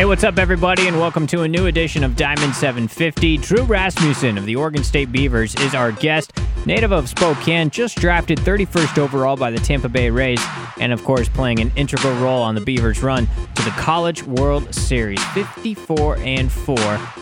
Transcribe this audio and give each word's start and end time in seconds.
Hey, 0.00 0.06
what's 0.06 0.24
up, 0.24 0.38
everybody, 0.38 0.88
and 0.88 0.98
welcome 0.98 1.26
to 1.26 1.42
a 1.42 1.48
new 1.48 1.66
edition 1.66 2.02
of 2.02 2.16
Diamond 2.16 2.54
750. 2.54 3.36
Drew 3.36 3.64
Rasmussen 3.64 4.38
of 4.38 4.46
the 4.46 4.56
Oregon 4.56 4.82
State 4.82 5.12
Beavers 5.12 5.54
is 5.56 5.74
our 5.74 5.92
guest. 5.92 6.32
Native 6.64 6.90
of 6.90 7.06
Spokane, 7.06 7.68
just 7.68 7.98
drafted 7.98 8.38
31st 8.38 8.96
overall 8.96 9.36
by 9.36 9.50
the 9.50 9.58
Tampa 9.58 9.90
Bay 9.90 10.08
Rays, 10.08 10.42
and 10.80 10.90
of 10.90 11.04
course, 11.04 11.28
playing 11.28 11.60
an 11.60 11.70
integral 11.76 12.14
role 12.14 12.40
on 12.40 12.54
the 12.54 12.62
Beavers' 12.62 13.02
run 13.02 13.28
to 13.54 13.62
the 13.62 13.72
College 13.72 14.22
World 14.22 14.74
Series, 14.74 15.22
54 15.34 16.16
and 16.20 16.50
4, 16.50 16.78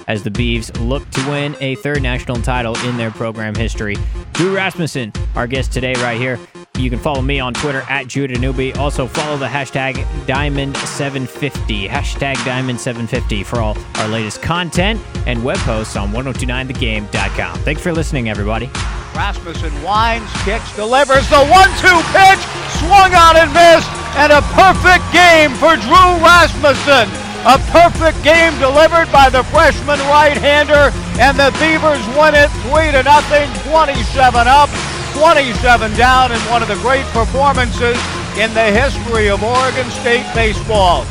as 0.07 0.23
the 0.23 0.31
Beavs 0.31 0.71
look 0.89 1.11
to 1.11 1.29
win 1.29 1.57
a 1.59 1.75
third 1.75 2.01
national 2.01 2.41
title 2.43 2.77
in 2.85 2.97
their 2.97 3.11
program 3.11 3.57
history. 3.57 3.97
Drew 4.35 4.55
Rasmussen, 4.55 5.13
our 5.35 5.49
guest 5.49 5.73
today, 5.73 5.95
right 5.95 6.17
here. 6.17 6.39
You 6.79 6.91
can 6.91 7.01
follow 7.01 7.23
me 7.23 7.41
on 7.41 7.55
Twitter 7.55 7.83
at 7.89 8.07
Judah 8.07 8.39
Newby. 8.39 8.73
Also, 8.75 9.09
follow 9.09 9.37
the 9.37 9.49
hashtag 9.49 9.95
Diamond750. 10.27 11.89
Hashtag 11.89 12.37
Diamond750 12.37 13.45
for 13.45 13.61
all 13.61 13.77
our 13.97 14.09
latest 14.09 14.41
content 14.43 15.01
and 15.27 15.43
web 15.43 15.59
posts 15.59 15.97
on 15.97 16.13
1029thegame.com. 16.13 17.59
Thanks 17.61 17.83
for 17.83 17.93
listening, 17.93 18.31
everybody. 18.31 18.71
Rasmussen 19.17 19.75
winds, 19.83 20.31
kicks, 20.45 20.71
delivers 20.77 21.29
the 21.29 21.43
one-two 21.51 21.99
pitch, 22.15 22.43
swung 22.79 23.11
on 23.11 23.35
and 23.35 23.51
missed, 23.51 23.91
and 24.15 24.31
a 24.31 24.43
perfect 24.55 25.03
game 25.11 25.51
for 25.59 25.75
Drew 25.75 26.11
Rasmussen. 26.23 27.11
A 27.43 27.59
perfect 27.75 28.23
game 28.23 28.55
delivered 28.61 29.11
by 29.11 29.31
the 29.31 29.43
freshman 29.51 29.99
right-hander, 30.07 30.95
and 31.19 31.35
the 31.37 31.51
Beavers 31.59 32.07
win 32.15 32.39
it 32.39 32.51
three 32.71 32.93
to 32.93 33.03
nothing, 33.03 33.51
27 33.67 34.47
up. 34.47 34.71
27 35.19 35.97
down 35.97 36.31
in 36.31 36.39
one 36.43 36.63
of 36.63 36.69
the 36.69 36.77
great 36.77 37.05
performances 37.07 37.99
in 38.39 38.55
the 38.55 38.71
history 38.71 39.29
of 39.29 39.43
Oregon 39.43 39.91
State 39.91 40.25
baseball. 40.33 41.05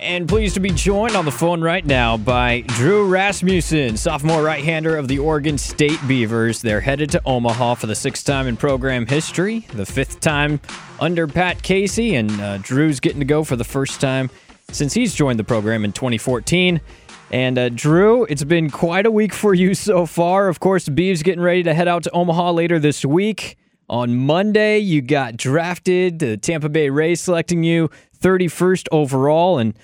And 0.00 0.26
pleased 0.26 0.54
to 0.54 0.60
be 0.60 0.70
joined 0.70 1.14
on 1.14 1.26
the 1.26 1.30
phone 1.30 1.60
right 1.60 1.84
now 1.84 2.16
by 2.16 2.62
Drew 2.68 3.06
Rasmussen, 3.06 3.98
sophomore 3.98 4.42
right 4.42 4.64
hander 4.64 4.96
of 4.96 5.06
the 5.06 5.18
Oregon 5.18 5.58
State 5.58 6.00
Beavers. 6.08 6.62
They're 6.62 6.80
headed 6.80 7.10
to 7.10 7.22
Omaha 7.26 7.74
for 7.74 7.86
the 7.86 7.94
sixth 7.94 8.24
time 8.24 8.46
in 8.46 8.56
program 8.56 9.06
history, 9.06 9.66
the 9.74 9.84
fifth 9.84 10.20
time 10.20 10.60
under 10.98 11.26
Pat 11.26 11.62
Casey, 11.62 12.14
and 12.14 12.30
uh, 12.40 12.56
Drew's 12.58 13.00
getting 13.00 13.20
to 13.20 13.26
go 13.26 13.44
for 13.44 13.56
the 13.56 13.64
first 13.64 14.00
time 14.00 14.30
since 14.70 14.94
he's 14.94 15.14
joined 15.14 15.38
the 15.38 15.44
program 15.44 15.84
in 15.84 15.92
2014. 15.92 16.80
And 17.32 17.58
uh, 17.58 17.70
Drew, 17.70 18.24
it's 18.24 18.44
been 18.44 18.68
quite 18.68 19.06
a 19.06 19.10
week 19.10 19.32
for 19.32 19.54
you 19.54 19.74
so 19.74 20.04
far. 20.04 20.48
Of 20.48 20.60
course, 20.60 20.86
Beavs 20.90 21.24
getting 21.24 21.40
ready 21.40 21.62
to 21.62 21.72
head 21.72 21.88
out 21.88 22.02
to 22.02 22.10
Omaha 22.10 22.50
later 22.52 22.78
this 22.78 23.06
week. 23.06 23.56
On 23.88 24.14
Monday, 24.14 24.78
you 24.78 25.00
got 25.00 25.38
drafted. 25.38 26.18
The 26.18 26.36
Tampa 26.36 26.68
Bay 26.68 26.90
Rays 26.90 27.22
selecting 27.22 27.64
you 27.64 27.88
31st 28.20 28.86
overall, 28.92 29.58
and 29.58 29.74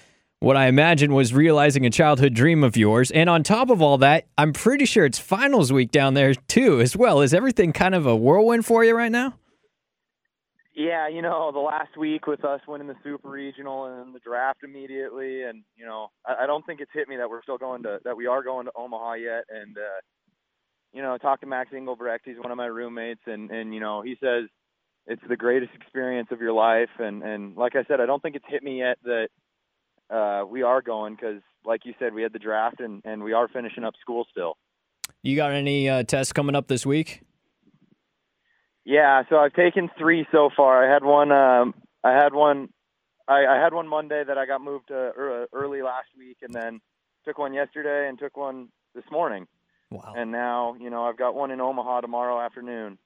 what 0.41 0.59
I 0.59 0.67
imagine 0.67 1.15
was 1.15 1.33
realizing 1.33 1.87
a 1.87 1.91
childhood 1.91 2.35
dream 2.35 2.63
of 2.63 2.77
yours. 2.77 3.11
And 3.11 3.31
on 3.31 3.43
top 3.43 3.71
of 3.71 3.81
all 3.81 3.97
that, 3.99 4.27
I'm 4.37 4.53
pretty 4.53 4.85
sure 4.85 5.07
it's 5.07 5.19
finals 5.19 5.73
week 5.73 5.91
down 5.91 6.13
there 6.13 6.35
too, 6.35 6.83
as 6.83 6.97
well. 6.97 7.23
Is 7.23 7.33
everything 7.33 7.73
kind 7.73 7.95
of 7.95 8.05
a 8.05 8.15
whirlwind 8.15 8.67
for 8.67 8.85
you 8.85 8.95
right 8.95 9.11
now? 9.11 9.35
Yeah, 10.79 11.09
you 11.09 11.23
know, 11.23 11.51
the 11.51 11.59
last 11.59 11.97
week 11.97 12.29
with 12.29 12.45
us 12.45 12.61
winning 12.69 12.87
the 12.87 12.95
Super 13.03 13.29
Regional 13.29 13.87
and 13.87 14.15
the 14.15 14.21
draft 14.21 14.61
immediately, 14.63 15.43
and 15.43 15.65
you 15.77 15.85
know, 15.85 16.13
I, 16.25 16.45
I 16.45 16.47
don't 16.47 16.65
think 16.65 16.81
it's 16.81 16.93
hit 16.95 17.09
me 17.09 17.17
that 17.17 17.29
we're 17.29 17.43
still 17.43 17.59
going 17.59 17.83
to 17.83 17.99
that 18.05 18.17
we 18.17 18.29
are 18.29 18.45
going 18.45 18.67
to 18.67 18.73
Omaha 18.77 19.15
yet. 19.15 19.43
And 19.51 19.77
uh, 19.77 20.01
you 20.93 21.03
know, 21.03 21.15
I 21.15 21.19
talked 21.19 21.41
to 21.41 21.49
Max 21.49 21.71
Engelbrecht. 21.75 22.25
He's 22.25 22.39
one 22.39 22.53
of 22.53 22.57
my 22.57 22.67
roommates, 22.67 23.23
and 23.27 23.51
and 23.51 23.75
you 23.75 23.81
know, 23.81 24.03
he 24.03 24.15
says 24.23 24.45
it's 25.09 25.23
the 25.29 25.37
greatest 25.37 25.73
experience 25.75 26.29
of 26.31 26.41
your 26.41 26.53
life. 26.53 26.91
And 27.01 27.25
and 27.25 27.57
like 27.57 27.75
I 27.75 27.83
said, 27.89 28.01
I 28.01 28.07
don't 28.07 28.23
think 28.23 28.37
it's 28.37 28.45
hit 28.49 28.63
me 28.63 28.79
yet 28.79 28.99
that 29.03 29.29
uh, 30.15 30.47
we 30.47 30.63
are 30.63 30.81
going 30.81 31.17
because, 31.17 31.43
like 31.65 31.87
you 31.87 31.95
said, 31.99 32.15
we 32.15 32.23
had 32.23 32.33
the 32.33 32.39
draft 32.39 32.79
and 32.79 33.03
and 33.05 33.25
we 33.25 33.33
are 33.33 33.49
finishing 33.49 33.83
up 33.83 33.95
school 34.01 34.29
still. 34.31 34.57
You 35.25 35.35
got 35.35 35.51
any 35.51 35.89
uh, 35.89 36.05
tests 36.05 36.33
coming 36.33 36.55
up 36.55 36.69
this 36.69 36.87
week? 36.87 37.23
Yeah, 38.89 39.25
so 39.29 39.37
I've 39.37 39.53
taken 39.53 39.91
three 39.99 40.27
so 40.33 40.49
far. 40.57 40.83
I 40.83 40.91
had 40.91 41.05
one. 41.05 41.31
Um, 41.31 41.75
I 42.03 42.13
had 42.15 42.33
one. 42.33 42.71
I, 43.29 43.45
I 43.45 43.63
had 43.63 43.75
one 43.75 43.87
Monday 43.87 44.25
that 44.27 44.39
I 44.39 44.47
got 44.47 44.63
moved 44.63 44.89
to 44.89 45.13
early 45.53 45.83
last 45.83 46.07
week, 46.17 46.39
and 46.41 46.55
then 46.55 46.81
took 47.27 47.37
one 47.37 47.53
yesterday 47.53 48.09
and 48.09 48.19
took 48.19 48.35
one 48.39 48.69
this 48.95 49.05
morning. 49.13 49.47
Wow. 49.91 50.15
And 50.17 50.33
now, 50.33 50.75
you 50.81 50.89
know, 50.89 51.05
I've 51.05 51.19
got 51.19 51.35
one 51.35 51.51
in 51.51 51.61
Omaha 51.61 52.01
tomorrow 52.01 52.41
afternoon. 52.41 52.97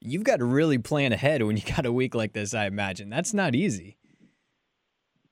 You've 0.00 0.24
got 0.24 0.38
to 0.38 0.46
really 0.46 0.78
plan 0.78 1.12
ahead 1.12 1.42
when 1.42 1.58
you 1.58 1.62
got 1.62 1.84
a 1.84 1.92
week 1.92 2.14
like 2.14 2.32
this, 2.32 2.54
I 2.54 2.64
imagine. 2.64 3.10
That's 3.10 3.34
not 3.34 3.54
easy. 3.54 3.98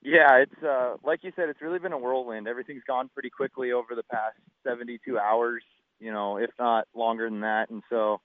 Yeah, 0.02 0.42
it's 0.42 0.62
uh, 0.62 0.96
like 1.02 1.20
you 1.22 1.32
said, 1.34 1.48
it's 1.48 1.62
really 1.62 1.78
been 1.78 1.92
a 1.92 1.98
whirlwind. 1.98 2.46
Everything's 2.46 2.84
gone 2.86 3.08
pretty 3.14 3.31
quickly 3.31 3.72
over 3.72 3.94
the 3.94 4.02
past 4.02 4.36
72 4.62 5.19
hours, 5.19 5.62
you 6.00 6.12
know, 6.12 6.36
if 6.36 6.50
not 6.58 6.86
longer 6.94 7.31
than 7.31 7.41
that. 7.41 7.70
And 7.70 7.82
so, 7.88 8.20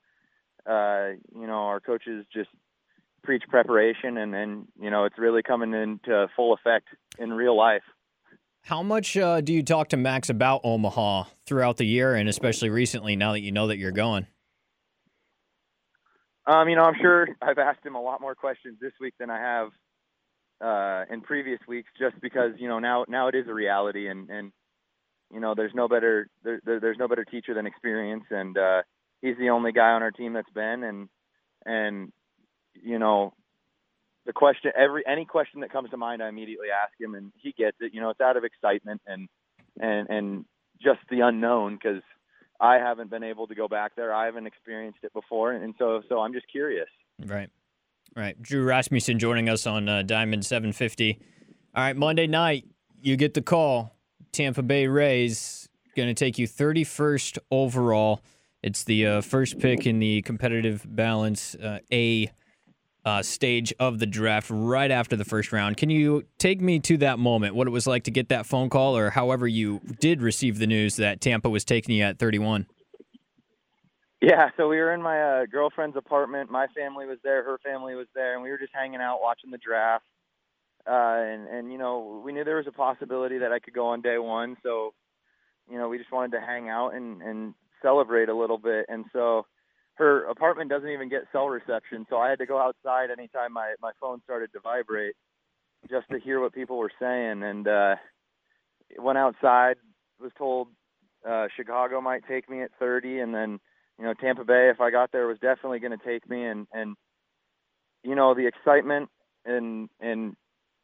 uh, 0.70 1.10
you 1.36 1.48
know, 1.48 1.66
our 1.66 1.80
coaches 1.80 2.26
just 2.32 2.50
preach 3.24 3.44
preparation, 3.50 4.18
and 4.18 4.34
then 4.34 4.68
you 4.80 4.90
know, 4.90 5.06
it's 5.06 5.18
really 5.18 5.42
coming 5.42 5.74
into 5.74 6.28
full 6.36 6.54
effect 6.54 6.88
in 7.18 7.34
real 7.34 7.58
life. 7.58 7.84
How 8.64 8.84
much 8.84 9.18
uh, 9.18 9.42
do 9.42 9.54
you 9.54 9.64
talk 9.64 9.90
to 9.90 9.98
Max 9.98 10.30
about 10.30 10.62
Omaha 10.64 11.24
throughout 11.46 11.78
the 11.78 11.86
year, 11.86 12.14
and 12.14 12.30
especially 12.30 12.70
recently, 12.70 13.16
now 13.16 13.32
that 13.32 13.42
you 13.42 13.52
know 13.52 13.68
that 13.68 13.78
you're 13.78 13.92
going? 13.92 14.28
Um, 16.46 16.68
you 16.68 16.76
know, 16.76 16.84
I'm 16.84 16.96
sure 17.00 17.28
I've 17.42 17.58
asked 17.58 17.86
him 17.86 17.96
a 17.96 18.02
lot 18.02 18.22
more 18.22 18.36
questions 18.36 18.78
this 18.82 18.94
week 19.00 19.14
than 19.20 19.30
I 19.30 19.40
have 19.40 19.70
uh, 20.62 21.14
in 21.14 21.22
previous 21.22 21.60
weeks, 21.68 21.90
just 22.00 22.20
because 22.22 22.52
you 22.58 22.68
know 22.68 22.80
now 22.80 23.06
now 23.08 23.28
it 23.28 23.36
is 23.36 23.48
a 23.48 23.54
reality, 23.54 24.08
and 24.08 24.30
and 24.30 24.52
you 25.34 25.40
know 25.40 25.56
there's 25.56 25.74
no 25.74 25.88
better 25.88 26.28
there, 26.44 26.60
there's 26.64 26.98
no 26.98 27.08
better 27.08 27.26
teacher 27.26 27.54
than 27.54 27.66
experience, 27.66 28.26
and 28.30 28.58
uh, 28.58 28.82
he's 29.22 29.38
the 29.38 29.50
only 29.50 29.72
guy 29.72 29.92
on 29.92 30.04
our 30.04 30.12
team 30.12 30.34
that's 30.34 30.50
been 30.52 30.84
and 30.84 31.10
and 31.66 32.12
you 32.74 33.00
know 33.00 33.34
the 34.26 34.34
question 34.34 34.72
every 34.78 35.04
any 35.08 35.26
question 35.26 35.62
that 35.62 35.72
comes 35.72 35.90
to 35.90 35.98
mind 35.98 36.22
I 36.22 36.30
immediately 36.30 36.68
ask 36.70 36.94
him 37.00 37.16
and 37.16 37.32
he 37.38 37.54
gets 37.58 37.78
it 37.80 37.94
you 37.94 38.02
know 38.02 38.10
it's 38.10 38.22
out 38.22 38.38
of 38.38 38.44
excitement 38.44 39.02
and 39.08 39.28
and 39.80 40.10
and 40.10 40.46
just 40.82 41.00
the 41.10 41.22
unknown 41.22 41.76
because 41.76 42.02
I 42.62 42.76
haven't 42.76 43.10
been 43.10 43.24
able 43.24 43.48
to 43.48 43.56
go 43.56 43.70
back 43.70 43.96
there. 43.96 44.14
I 44.14 44.26
haven't 44.26 44.46
experienced 44.46 45.00
it 45.04 45.14
before 45.14 45.52
and 45.54 45.74
so 45.78 46.02
so 46.08 46.20
I'm 46.20 46.34
just 46.34 46.48
curious. 46.52 46.90
Right. 47.26 47.50
Right. 48.16 48.42
Drew 48.42 48.64
Rasmussen 48.64 49.20
joining 49.20 49.50
us 49.50 49.68
on 49.68 49.88
uh, 49.88 50.02
Diamond 50.02 50.46
750 50.46 51.20
all 51.76 51.84
right 51.84 51.96
Monday 51.96 52.28
night 52.28 52.66
you 53.02 53.16
get 53.16 53.34
the 53.34 53.42
call. 53.42 53.96
Tampa 54.32 54.62
Bay 54.62 54.88
Rays 54.88 55.70
going 55.96 56.08
to 56.08 56.14
take 56.14 56.38
you 56.38 56.48
31st 56.48 57.40
overall 57.52 58.22
it's 58.62 58.84
the 58.84 59.06
uh, 59.06 59.22
first 59.22 59.60
pick 59.60 59.86
in 59.86 60.00
the 60.00 60.22
competitive 60.24 60.86
balance 60.88 61.56
uh, 61.56 61.80
A 61.92 62.32
uh, 63.06 63.24
stage 63.24 63.74
of 63.80 64.00
the 64.00 64.06
draft 64.06 64.48
right 64.50 64.92
after 64.92 65.16
the 65.16 65.26
first 65.26 65.52
round. 65.52 65.78
Can 65.78 65.90
you 65.90 66.24
take 66.38 66.62
me 66.62 66.80
to 66.82 66.98
that 66.98 67.18
moment, 67.18 67.56
what 67.56 67.68
it 67.68 67.72
was 67.72 67.88
like 67.88 68.04
to 68.04 68.12
get 68.12 68.30
that 68.30 68.46
phone 68.46 68.70
call, 68.70 68.98
or 68.98 69.10
however 69.10 69.48
you 69.48 69.82
did 70.00 70.22
receive 70.22 70.60
the 70.60 70.68
news 70.68 70.98
that 70.98 71.22
Tampa 71.22 71.50
was 71.50 71.64
taking 71.64 71.96
you 71.96 72.04
at 72.04 72.20
31? 72.20 72.68
Yeah, 74.22 74.50
so 74.58 74.68
we 74.68 74.78
were 74.78 74.94
in 74.94 75.02
my 75.02 75.22
uh, 75.22 75.46
girlfriend's 75.46 75.96
apartment. 75.96 76.52
My 76.52 76.68
family 76.76 77.06
was 77.06 77.20
there, 77.24 77.42
her 77.44 77.58
family 77.64 77.96
was 77.96 78.08
there, 78.14 78.34
and 78.34 78.44
we 78.44 78.50
were 78.50 78.58
just 78.58 78.74
hanging 78.74 79.00
out 79.00 79.22
watching 79.22 79.50
the 79.50 79.58
draft. 79.58 80.04
Uh, 80.86 81.24
and 81.24 81.48
and 81.48 81.72
you 81.72 81.78
know, 81.78 82.22
we 82.24 82.34
knew 82.34 82.44
there 82.44 82.58
was 82.58 82.68
a 82.68 82.72
possibility 82.72 83.38
that 83.38 83.52
I 83.52 83.60
could 83.60 83.74
go 83.74 83.88
on 83.88 84.02
day 84.02 84.18
one, 84.18 84.58
so 84.62 84.94
you 85.72 85.78
know, 85.78 85.88
we 85.88 85.98
just 85.98 86.12
wanted 86.12 86.32
to 86.32 86.42
hang 86.42 86.68
out 86.68 86.96
and 86.96 87.22
and 87.22 87.54
celebrate 87.82 88.30
a 88.30 88.36
little 88.36 88.58
bit. 88.58 88.86
And 88.90 89.06
so 89.14 89.46
her 89.96 90.26
apartment 90.26 90.70
doesn't 90.70 90.90
even 90.90 91.10
get 91.10 91.24
cell 91.32 91.48
reception, 91.48 92.06
so 92.10 92.18
I 92.18 92.30
had 92.30 92.40
to 92.40 92.46
go 92.46 92.58
outside 92.58 93.10
anytime 93.12 93.54
my 93.54 93.76
my 93.82 93.92
phone 94.00 94.22
started 94.24 94.52
to 94.54 94.60
vibrate 94.62 95.16
just 95.90 96.08
to 96.12 96.20
hear 96.20 96.40
what 96.40 96.54
people 96.54 96.78
were 96.78 96.92
saying. 97.00 97.44
And 97.44 97.68
uh, 97.68 97.96
went 98.98 99.18
outside, 99.18 99.76
was 100.20 100.32
told 100.38 100.70
uh, 101.28 101.48
Chicago 101.56 102.02
might 102.02 102.28
take 102.28 102.50
me 102.50 102.62
at 102.62 102.72
30, 102.80 103.20
and 103.20 103.34
then 103.34 103.60
you 103.98 104.06
know 104.06 104.14
Tampa 104.14 104.46
Bay, 104.46 104.70
if 104.74 104.80
I 104.80 104.90
got 104.90 105.12
there, 105.12 105.28
was 105.28 105.40
definitely 105.40 105.80
going 105.80 105.98
to 105.98 106.06
take 106.06 106.30
me. 106.30 106.46
And 106.46 106.68
and 106.72 106.96
you 108.04 108.16
know 108.16 108.34
the 108.34 108.48
excitement 108.48 109.10
and 109.46 109.90
and 110.00 110.36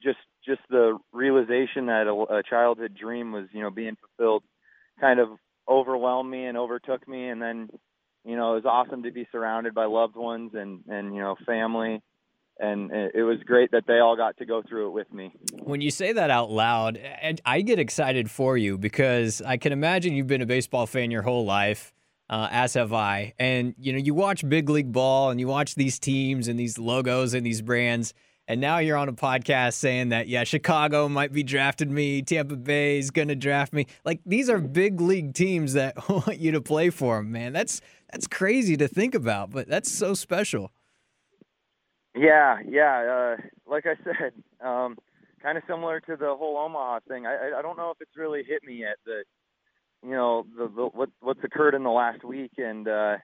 just 0.04 0.20
just 0.46 0.62
the 0.70 0.98
realization 1.14 1.88
that 1.88 2.08
a, 2.08 2.36
a 2.38 2.44
childhood 2.44 2.96
dream 3.00 3.32
was 3.32 3.46
you 3.54 3.62
know 3.62 3.70
being 3.70 3.96
fulfilled 3.96 4.44
kind 5.00 5.20
of 5.20 5.30
overwhelmed 5.68 6.30
me 6.30 6.46
and 6.46 6.58
overtook 6.58 7.08
me 7.08 7.30
and 7.30 7.42
then 7.42 7.70
you 8.24 8.36
know 8.36 8.54
it 8.54 8.64
was 8.64 8.66
awesome 8.66 9.04
to 9.04 9.12
be 9.12 9.28
surrounded 9.32 9.74
by 9.74 9.86
loved 9.86 10.16
ones 10.16 10.52
and 10.54 10.84
and 10.88 11.14
you 11.16 11.22
know 11.22 11.36
family 11.46 12.02
and 12.58 12.90
it 12.92 13.24
was 13.24 13.38
great 13.46 13.72
that 13.72 13.84
they 13.86 14.00
all 14.00 14.16
got 14.16 14.38
to 14.38 14.46
go 14.46 14.64
through 14.64 14.88
it 14.88 14.92
with 14.92 15.12
me. 15.12 15.34
When 15.64 15.82
you 15.82 15.92
say 15.92 16.14
that 16.14 16.30
out 16.30 16.50
loud, 16.50 16.98
I 17.46 17.60
get 17.60 17.80
excited 17.80 18.32
for 18.32 18.56
you 18.56 18.78
because 18.78 19.42
I 19.42 19.58
can 19.58 19.74
imagine 19.74 20.14
you've 20.14 20.28
been 20.28 20.42
a 20.42 20.46
baseball 20.46 20.88
fan 20.88 21.12
your 21.12 21.22
whole 21.22 21.44
life. 21.44 21.94
uh, 22.30 22.48
as 22.52 22.74
have 22.74 22.94
I. 22.94 23.34
And 23.40 23.76
you 23.78 23.94
know, 23.94 24.00
you 24.00 24.14
watch 24.14 24.48
big 24.48 24.70
league 24.70 24.92
ball 24.92 25.30
and 25.30 25.40
you 25.40 25.48
watch 25.48 25.76
these 25.76 26.00
teams 26.00 26.48
and 26.48 26.60
these 26.60 26.78
logos 26.78 27.34
and 27.34 27.46
these 27.46 27.62
brands. 27.62 28.14
And 28.48 28.62
now 28.62 28.78
you're 28.78 28.98
on 28.98 29.10
a 29.10 29.14
podcast 29.14 29.74
saying 29.74 30.10
that, 30.10 30.28
yeah, 30.28 30.44
Chicago 30.44 31.10
might 31.10 31.32
be 31.32 31.42
drafted 31.42 31.90
me, 31.90 32.22
Tampa 32.22 32.56
Bay 32.56 33.00
is 33.00 33.10
going 33.10 33.30
to 33.30 33.36
draft 33.36 33.74
me. 33.74 33.88
Like 34.04 34.22
these 34.26 34.50
are 34.50 34.60
big 34.60 35.02
league 35.02 35.34
teams 35.34 35.74
that 35.74 36.10
want 36.10 36.40
you 36.40 36.52
to 36.52 36.62
play 36.62 36.90
for 36.92 37.18
them, 37.18 37.32
man. 37.32 37.54
That's 37.54 37.82
that's 38.12 38.28
crazy 38.28 38.78
to 38.78 38.88
think 38.88 39.16
about, 39.16 39.50
but 39.50 39.68
that's 39.68 39.92
so 39.92 40.14
special. 40.14 40.72
Yeah, 42.16 42.60
yeah. 42.68 43.36
Uh, 43.38 43.42
like 43.68 43.86
I 43.86 43.96
said, 44.04 44.34
um, 44.66 44.98
kind 45.42 45.58
of 45.58 45.64
similar 45.68 46.00
to 46.02 46.16
the 46.16 46.36
whole 46.36 46.58
Omaha 46.58 47.00
thing. 47.08 47.26
I, 47.26 47.58
I 47.58 47.62
don't 47.62 47.78
know 47.78 47.92
if 47.92 47.98
it's 48.00 48.16
really 48.16 48.44
hit 48.48 48.64
me 48.64 48.76
yet 48.76 48.98
that 49.06 49.24
you 50.04 50.12
know 50.12 50.46
the, 50.56 50.68
the 50.68 50.84
what 50.86 51.10
what's 51.20 51.44
occurred 51.44 51.74
in 51.74 51.84
the 51.84 51.90
last 51.90 52.24
week, 52.24 52.52
and 52.58 52.88
uh, 52.88 53.18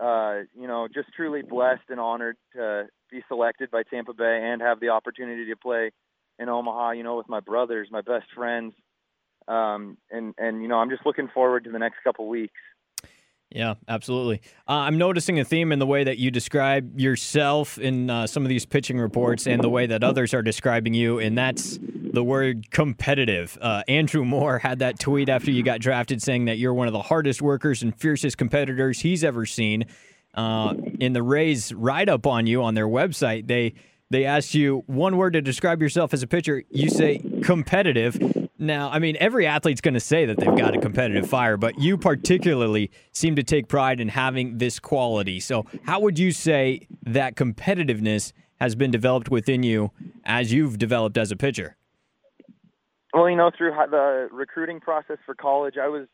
uh, 0.00 0.40
you 0.58 0.66
know 0.66 0.88
just 0.92 1.08
truly 1.14 1.42
blessed 1.42 1.88
and 1.88 2.00
honored 2.00 2.36
to 2.54 2.86
be 3.10 3.22
selected 3.28 3.70
by 3.70 3.82
Tampa 3.82 4.14
Bay 4.14 4.40
and 4.42 4.62
have 4.62 4.80
the 4.80 4.90
opportunity 4.90 5.46
to 5.46 5.56
play 5.56 5.90
in 6.38 6.48
Omaha. 6.48 6.92
You 6.92 7.02
know, 7.02 7.16
with 7.16 7.28
my 7.28 7.40
brothers, 7.40 7.88
my 7.90 8.00
best 8.00 8.26
friends, 8.34 8.72
um, 9.48 9.98
and 10.10 10.34
and 10.38 10.62
you 10.62 10.68
know 10.68 10.76
I'm 10.76 10.90
just 10.90 11.04
looking 11.04 11.28
forward 11.28 11.64
to 11.64 11.70
the 11.70 11.78
next 11.78 11.98
couple 12.02 12.28
weeks. 12.28 12.54
Yeah, 13.50 13.74
absolutely. 13.88 14.42
Uh, 14.68 14.72
I'm 14.72 14.96
noticing 14.96 15.40
a 15.40 15.44
theme 15.44 15.72
in 15.72 15.80
the 15.80 15.86
way 15.86 16.04
that 16.04 16.18
you 16.18 16.30
describe 16.30 17.00
yourself 17.00 17.78
in 17.78 18.08
uh, 18.08 18.28
some 18.28 18.44
of 18.44 18.48
these 18.48 18.64
pitching 18.64 18.96
reports 18.96 19.48
and 19.48 19.60
the 19.60 19.68
way 19.68 19.86
that 19.86 20.04
others 20.04 20.32
are 20.34 20.42
describing 20.42 20.94
you, 20.94 21.18
and 21.18 21.36
that's 21.36 21.76
the 21.82 22.22
word 22.22 22.70
competitive. 22.70 23.58
Uh, 23.60 23.82
Andrew 23.88 24.24
Moore 24.24 24.60
had 24.60 24.78
that 24.78 25.00
tweet 25.00 25.28
after 25.28 25.50
you 25.50 25.64
got 25.64 25.80
drafted 25.80 26.22
saying 26.22 26.44
that 26.44 26.58
you're 26.58 26.74
one 26.74 26.86
of 26.86 26.92
the 26.92 27.02
hardest 27.02 27.42
workers 27.42 27.82
and 27.82 27.92
fiercest 27.98 28.38
competitors 28.38 29.00
he's 29.00 29.24
ever 29.24 29.44
seen. 29.44 29.84
Uh, 30.32 30.74
in 31.00 31.12
the 31.12 31.22
Rays 31.22 31.74
write 31.74 32.08
up 32.08 32.28
on 32.28 32.46
you 32.46 32.62
on 32.62 32.74
their 32.74 32.86
website, 32.86 33.48
they 33.48 33.74
they 34.10 34.24
asked 34.24 34.54
you 34.54 34.84
one 34.86 35.16
word 35.16 35.32
to 35.32 35.42
describe 35.42 35.82
yourself 35.82 36.14
as 36.14 36.22
a 36.22 36.26
pitcher. 36.28 36.62
You 36.70 36.88
say 36.88 37.18
competitive. 37.42 38.39
Now, 38.62 38.90
I 38.90 38.98
mean, 38.98 39.16
every 39.18 39.46
athlete's 39.46 39.80
going 39.80 39.94
to 39.94 40.00
say 40.00 40.26
that 40.26 40.36
they've 40.36 40.54
got 40.54 40.76
a 40.76 40.78
competitive 40.78 41.26
fire, 41.26 41.56
but 41.56 41.78
you 41.78 41.96
particularly 41.96 42.90
seem 43.10 43.34
to 43.36 43.42
take 43.42 43.68
pride 43.68 44.00
in 44.00 44.08
having 44.08 44.58
this 44.58 44.78
quality. 44.78 45.40
So, 45.40 45.64
how 45.84 46.00
would 46.00 46.18
you 46.18 46.30
say 46.30 46.86
that 47.02 47.36
competitiveness 47.36 48.32
has 48.60 48.74
been 48.74 48.90
developed 48.90 49.30
within 49.30 49.62
you 49.62 49.92
as 50.26 50.52
you've 50.52 50.76
developed 50.76 51.16
as 51.16 51.32
a 51.32 51.36
pitcher? 51.36 51.78
Well, 53.14 53.30
you 53.30 53.36
know, 53.36 53.50
through 53.56 53.72
the 53.90 54.28
recruiting 54.30 54.78
process 54.78 55.16
for 55.24 55.34
college, 55.34 55.76
I 55.82 55.88
was, 55.88 56.06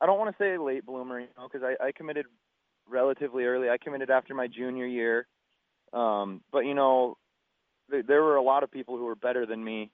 I 0.00 0.06
don't 0.06 0.18
want 0.18 0.34
to 0.34 0.42
say 0.42 0.54
a 0.54 0.62
late 0.62 0.86
bloomer, 0.86 1.20
you 1.20 1.28
know, 1.36 1.46
because 1.46 1.62
I, 1.62 1.88
I 1.88 1.92
committed 1.92 2.24
relatively 2.88 3.44
early. 3.44 3.68
I 3.68 3.76
committed 3.76 4.08
after 4.08 4.34
my 4.34 4.46
junior 4.46 4.86
year. 4.86 5.26
Um, 5.92 6.40
but, 6.50 6.60
you 6.60 6.72
know, 6.72 7.18
th- 7.90 8.06
there 8.06 8.22
were 8.22 8.36
a 8.36 8.42
lot 8.42 8.62
of 8.62 8.70
people 8.70 8.96
who 8.96 9.04
were 9.04 9.14
better 9.14 9.44
than 9.44 9.62
me 9.62 9.90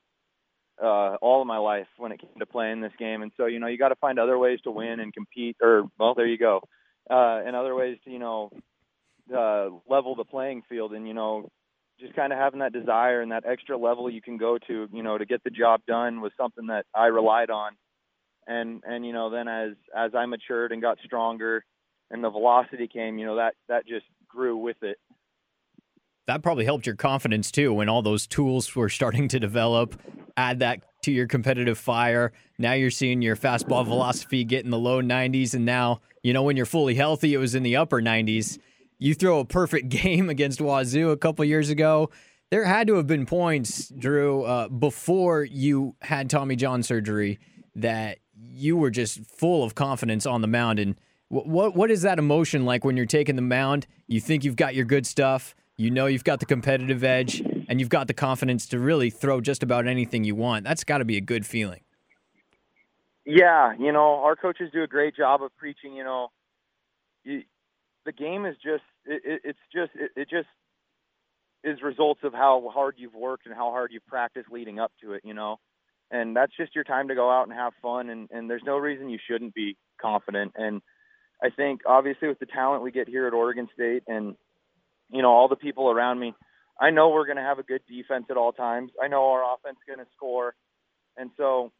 uh, 0.82 1.17
all 1.23 1.40
of 1.40 1.46
my 1.46 1.58
life 1.58 1.87
when 1.96 2.12
it 2.12 2.20
came 2.20 2.38
to 2.38 2.46
playing 2.46 2.81
this 2.81 2.93
game. 2.99 3.23
And 3.23 3.32
so, 3.37 3.46
you 3.46 3.61
know, 3.61 3.69
you 3.69 3.79
got 3.79 3.90
to 3.90 3.96
find 3.96 4.19
other 4.19 4.38
ways 4.38 4.61
to 4.64 4.70
win 4.70 5.00
and 5.00 5.14
compete. 5.14 5.56
Or, 5.62 5.84
well, 5.99 6.14
there 6.14 6.26
you 6.26 6.38
go. 6.38 6.62
Uh, 7.08 7.40
and 7.46 7.55
other 7.55 7.75
ways 7.75 7.99
to, 8.05 8.11
you 8.11 8.19
know, 8.19 8.50
uh, 9.31 9.69
level 9.88 10.14
the 10.14 10.25
playing 10.25 10.62
field. 10.69 10.93
And 10.93 11.06
you 11.06 11.14
know, 11.14 11.50
just 12.00 12.14
kind 12.14 12.32
of 12.32 12.38
having 12.38 12.61
that 12.61 12.73
desire 12.73 13.20
and 13.20 13.32
that 13.32 13.46
extra 13.46 13.76
level 13.76 14.11
you 14.11 14.20
can 14.20 14.37
go 14.37 14.58
to, 14.67 14.88
you 14.93 15.02
know, 15.02 15.19
to 15.19 15.25
get 15.25 15.43
the 15.44 15.50
job 15.50 15.82
done 15.87 16.20
was 16.20 16.32
something 16.37 16.67
that 16.67 16.87
I 16.94 17.06
relied 17.06 17.50
on. 17.50 17.73
And 18.46 18.82
and 18.85 19.06
you 19.06 19.12
know, 19.12 19.31
then 19.31 19.46
as 19.46 19.73
as 19.96 20.14
I 20.14 20.26
matured 20.26 20.73
and 20.73 20.82
got 20.82 20.99
stronger, 21.05 21.64
and 22.11 22.25
the 22.25 22.31
velocity 22.31 22.88
came, 22.88 23.19
you 23.19 23.26
know, 23.26 23.37
that 23.37 23.55
that 23.69 23.87
just 23.87 24.06
grew 24.28 24.56
with 24.56 24.82
it 24.82 24.99
that 26.26 26.42
probably 26.42 26.64
helped 26.64 26.86
your 26.86 26.96
confidence 26.96 27.50
too 27.50 27.72
when 27.72 27.88
all 27.88 28.02
those 28.02 28.26
tools 28.26 28.74
were 28.76 28.88
starting 28.88 29.28
to 29.28 29.40
develop. 29.40 30.00
Add 30.36 30.60
that 30.60 30.82
to 31.02 31.12
your 31.12 31.26
competitive 31.26 31.78
fire. 31.78 32.32
Now 32.58 32.72
you're 32.72 32.90
seeing 32.90 33.22
your 33.22 33.36
fastball 33.36 33.84
velocity 33.84 34.44
get 34.44 34.64
in 34.64 34.70
the 34.70 34.78
low 34.78 35.02
90s, 35.02 35.54
and 35.54 35.64
now 35.64 36.00
you 36.22 36.32
know 36.32 36.42
when 36.42 36.56
you're 36.56 36.66
fully 36.66 36.94
healthy, 36.94 37.34
it 37.34 37.38
was 37.38 37.54
in 37.54 37.62
the 37.62 37.76
upper 37.76 38.00
90s. 38.00 38.58
You 38.98 39.14
throw 39.14 39.40
a 39.40 39.44
perfect 39.44 39.88
game 40.02 40.30
against 40.30 40.60
Wazoo 40.60 41.10
a 41.10 41.16
couple 41.16 41.44
years 41.44 41.70
ago. 41.70 42.10
There 42.50 42.64
had 42.64 42.86
to 42.88 42.96
have 42.96 43.06
been 43.06 43.26
points, 43.26 43.88
Drew, 43.88 44.44
uh, 44.44 44.68
before 44.68 45.42
you 45.42 45.96
had 46.02 46.28
Tommy 46.28 46.54
John 46.54 46.82
surgery 46.82 47.38
that 47.75 48.18
you 48.36 48.76
were 48.76 48.90
just 48.90 49.25
full 49.25 49.64
of 49.64 49.75
confidence 49.75 50.26
on 50.26 50.42
the 50.42 50.46
mound. 50.46 50.78
And 50.78 50.96
what 51.28 51.48
what, 51.48 51.75
what 51.75 51.90
is 51.90 52.02
that 52.02 52.18
emotion 52.18 52.64
like 52.64 52.84
when 52.84 52.96
you're 52.96 53.06
taking 53.06 53.36
the 53.36 53.42
mound? 53.42 53.86
You 54.06 54.20
think 54.20 54.44
you've 54.44 54.56
got 54.56 54.75
your 54.75 54.84
good 54.84 55.06
stuff 55.06 55.54
you 55.76 55.90
know 55.90 56.06
you've 56.06 56.24
got 56.24 56.40
the 56.40 56.46
competitive 56.46 57.02
edge 57.02 57.40
and 57.69 57.80
you've 57.80 57.88
got 57.88 58.06
the 58.06 58.14
confidence 58.14 58.66
to 58.69 58.78
really 58.78 59.10
throw 59.10 59.40
just 59.40 59.62
about 59.62 59.86
anything 59.86 60.24
you 60.24 60.34
want. 60.34 60.64
That's 60.64 60.84
got 60.84 60.98
to 60.98 61.04
be 61.04 61.16
a 61.16 61.20
good 61.20 61.46
feeling. 61.46 61.80
Yeah, 63.24 63.72
you 63.78 63.92
know, 63.92 64.20
our 64.24 64.36
coaches 64.36 64.70
do 64.72 64.82
a 64.82 64.86
great 64.86 65.16
job 65.16 65.42
of 65.42 65.56
preaching, 65.56 65.94
you 65.94 66.04
know, 66.04 66.28
you, 67.24 67.42
the 68.04 68.12
game 68.12 68.46
is 68.46 68.56
just 68.56 68.82
it, 69.04 69.22
it, 69.24 69.40
it's 69.44 69.58
just 69.72 69.92
it, 69.94 70.10
it 70.16 70.28
just 70.28 70.48
is 71.64 71.80
results 71.82 72.20
of 72.25 72.32
how 72.32 72.68
hard 72.72 72.96
you've 72.98 73.14
worked 73.14 73.46
and 73.46 73.54
how 73.54 73.70
hard 73.70 73.90
you've 73.92 74.06
practiced 74.06 74.50
leading 74.50 74.80
up 74.80 74.90
to 75.00 75.12
it, 75.12 75.22
you 75.25 75.34
know. 75.34 75.58
And 76.10 76.36
that's 76.36 76.52
just 76.56 76.75
your 76.75 76.84
time 76.84 77.08
to 77.08 77.14
go 77.14 77.30
out 77.30 77.46
and 77.48 77.56
have 77.56 77.72
fun 77.80 78.10
and 78.10 78.28
and 78.32 78.50
there's 78.50 78.62
no 78.66 78.76
reason 78.76 79.08
you 79.08 79.18
shouldn't 79.28 79.54
be 79.54 79.76
confident 80.00 80.52
and 80.56 80.82
I 81.42 81.50
think 81.50 81.82
obviously 81.86 82.28
with 82.28 82.38
the 82.38 82.46
talent 82.46 82.82
we 82.82 82.92
get 82.92 83.08
here 83.08 83.26
at 83.26 83.32
Oregon 83.32 83.68
State 83.75 84.04
and 84.06 84.36
you 85.12 85.23
know, 85.23 85.31
all 85.31 85.49
the 85.49 85.56
people 85.56 85.91
around 85.91 86.19
me. 86.19 86.35
I 86.81 86.91
know 86.91 87.11
we're 87.11 87.26
going 87.26 87.37
to 87.37 87.43
have 87.43 87.59
a 87.59 87.62
good 87.62 87.82
defense 87.88 88.26
at 88.31 88.37
all 88.37 88.53
times. 88.53 88.91
I 89.00 89.09
know 89.09 89.31
our 89.31 89.55
offense 89.55 89.76
is 89.76 89.94
going 89.94 90.05
to 90.05 90.11
score, 90.17 90.55
and 91.17 91.31
so 91.37 91.70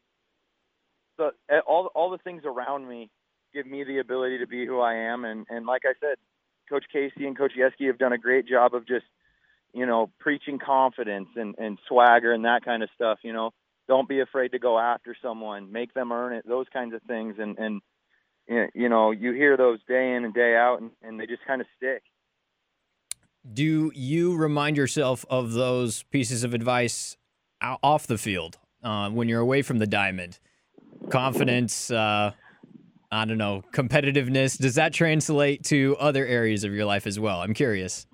the 1.19 1.31
eh, 1.51 1.61
all 1.67 1.87
all 1.95 2.11
the 2.11 2.19
things 2.19 2.43
around 2.45 2.89
me 2.89 3.11
give 3.53 3.67
me 3.67 3.85
the 3.85 3.99
ability 3.99 4.39
to 4.39 4.47
be 4.47 4.67
who 4.67 4.81
I 4.81 4.95
am. 4.95 5.25
And 5.25 5.47
and 5.49 5.67
like 5.67 5.83
I 5.85 5.95
said, 6.01 6.17
Coach 6.69 6.85
Casey 6.93 7.27
and 7.27 7.37
Coach 7.37 7.53
Yeskie 7.59 7.87
have 7.87 7.99
done 7.99 8.13
a 8.13 8.19
great 8.19 8.47
job 8.47 8.75
of 8.75 8.87
just 8.87 9.07
you 9.73 9.87
know 9.87 10.11
preaching 10.21 10.59
confidence 10.59 11.29
and 11.37 11.55
and 11.59 11.79
swagger 11.89 12.33
and 12.33 12.45
that 12.45 12.65
kind 12.65 12.83
of 12.83 12.91
stuff. 12.95 13.19
You 13.23 13.33
know, 13.33 13.51
don't 13.89 14.09
be 14.09 14.21
afraid 14.21 14.53
to 14.53 14.59
go 14.59 14.79
after 14.79 15.17
someone, 15.23 15.73
make 15.73 15.95
them 15.95 16.13
earn 16.13 16.35
it, 16.35 16.47
those 16.47 16.67
kinds 16.73 16.95
of 16.95 17.03
things. 17.03 17.37
And 17.39 17.59
and 17.59 17.81
you 18.75 18.89
know 18.89 19.11
you 19.11 19.33
hear 19.33 19.57
those 19.57 19.79
day 19.89 20.15
in 20.15 20.25
and 20.25 20.35
day 20.35 20.57
out, 20.57 20.81
and, 20.81 20.91
and 21.03 21.19
they 21.19 21.27
just 21.27 21.45
kind 21.47 21.61
of 21.61 21.67
stick. 21.77 22.03
Do 23.51 23.91
you 23.95 24.37
remind 24.37 24.77
yourself 24.77 25.25
of 25.29 25.53
those 25.53 26.05
pieces 26.05 26.45
of 26.45 26.55
advice 26.55 27.17
off 27.61 28.07
the 28.07 28.19
field 28.19 28.59
uh, 28.85 29.11
when 29.11 29.29
you're 29.29 29.41
away 29.41 29.63
from 29.63 29.79
the 29.79 29.87
diamond? 29.87 30.39
Confidence, 31.11 31.91
uh, 31.91 32.33
I 33.11 33.25
don't 33.25 33.39
know, 33.39 33.65
competitiveness. 33.73 34.57
Does 34.57 34.77
that 34.77 34.93
translate 34.93 35.65
to 35.65 35.97
other 35.99 36.25
areas 36.25 36.63
of 36.63 36.73
your 36.73 36.85
life 36.85 37.07
as 37.07 37.19
well? 37.19 37.41
I'm 37.41 37.53
curious. 37.53 38.07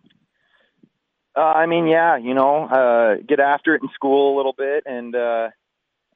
Uh, 1.37 1.41
I 1.41 1.67
mean, 1.67 1.87
yeah, 1.87 2.17
you 2.17 2.35
know, 2.35 2.65
uh, 2.65 3.23
get 3.29 3.39
after 3.39 3.75
it 3.75 3.83
in 3.83 3.89
school 3.95 4.35
a 4.35 4.37
little 4.37 4.55
bit, 4.55 4.85
and 4.87 5.15
uh, 5.15 5.51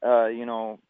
uh, 0.04 0.26
you 0.26 0.46
know, 0.46 0.80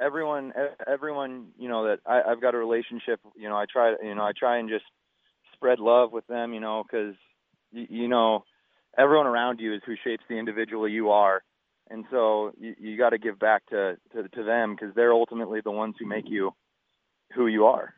everyone, 0.00 0.52
everyone, 0.86 1.48
you 1.58 1.68
know, 1.68 1.88
that 1.88 1.98
I, 2.06 2.22
I've 2.30 2.40
got 2.40 2.54
a 2.54 2.58
relationship. 2.58 3.20
You 3.36 3.48
know, 3.48 3.56
I 3.56 3.66
try, 3.70 3.96
you 4.02 4.14
know, 4.14 4.22
I 4.22 4.32
try 4.38 4.58
and 4.58 4.70
just 4.70 4.84
spread 5.62 5.78
love 5.78 6.10
with 6.10 6.26
them, 6.26 6.52
you 6.52 6.60
know, 6.60 6.82
because 6.82 7.14
you, 7.70 7.86
you 7.88 8.08
know 8.08 8.44
everyone 8.98 9.26
around 9.26 9.60
you 9.60 9.74
is 9.74 9.80
who 9.86 9.94
shapes 10.02 10.24
the 10.28 10.34
individual 10.34 10.88
you 10.88 11.10
are, 11.10 11.42
and 11.88 12.04
so 12.10 12.52
you, 12.58 12.74
you 12.78 12.98
got 12.98 13.10
to 13.10 13.18
give 13.18 13.38
back 13.38 13.64
to 13.66 13.96
to, 14.12 14.28
to 14.28 14.42
them 14.42 14.74
because 14.74 14.92
they're 14.96 15.12
ultimately 15.12 15.60
the 15.62 15.70
ones 15.70 15.94
who 16.00 16.06
make 16.06 16.24
you 16.26 16.50
who 17.34 17.46
you 17.46 17.66
are. 17.66 17.94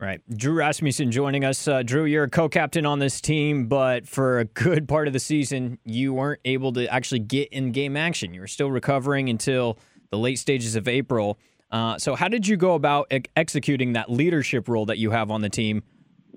Right. 0.00 0.20
Drew 0.36 0.54
Rasmussen 0.54 1.12
joining 1.12 1.44
us. 1.44 1.68
Uh, 1.68 1.82
Drew, 1.82 2.04
you're 2.04 2.24
a 2.24 2.30
co 2.30 2.48
captain 2.48 2.86
on 2.86 3.00
this 3.00 3.20
team, 3.20 3.66
but 3.66 4.06
for 4.06 4.38
a 4.38 4.44
good 4.44 4.86
part 4.88 5.06
of 5.06 5.12
the 5.12 5.20
season, 5.20 5.78
you 5.84 6.12
weren't 6.12 6.40
able 6.44 6.72
to 6.74 6.86
actually 6.92 7.20
get 7.20 7.48
in 7.50 7.72
game 7.72 7.96
action. 7.96 8.34
You 8.34 8.40
were 8.40 8.46
still 8.46 8.70
recovering 8.70 9.28
until 9.28 9.78
the 10.10 10.18
late 10.18 10.38
stages 10.38 10.76
of 10.76 10.86
April. 10.86 11.38
Uh, 11.70 11.98
so, 11.98 12.14
how 12.14 12.28
did 12.28 12.46
you 12.46 12.56
go 12.56 12.74
about 12.74 13.08
ex- 13.10 13.30
executing 13.34 13.94
that 13.94 14.10
leadership 14.10 14.68
role 14.68 14.86
that 14.86 14.98
you 14.98 15.10
have 15.10 15.30
on 15.30 15.40
the 15.40 15.48
team 15.48 15.82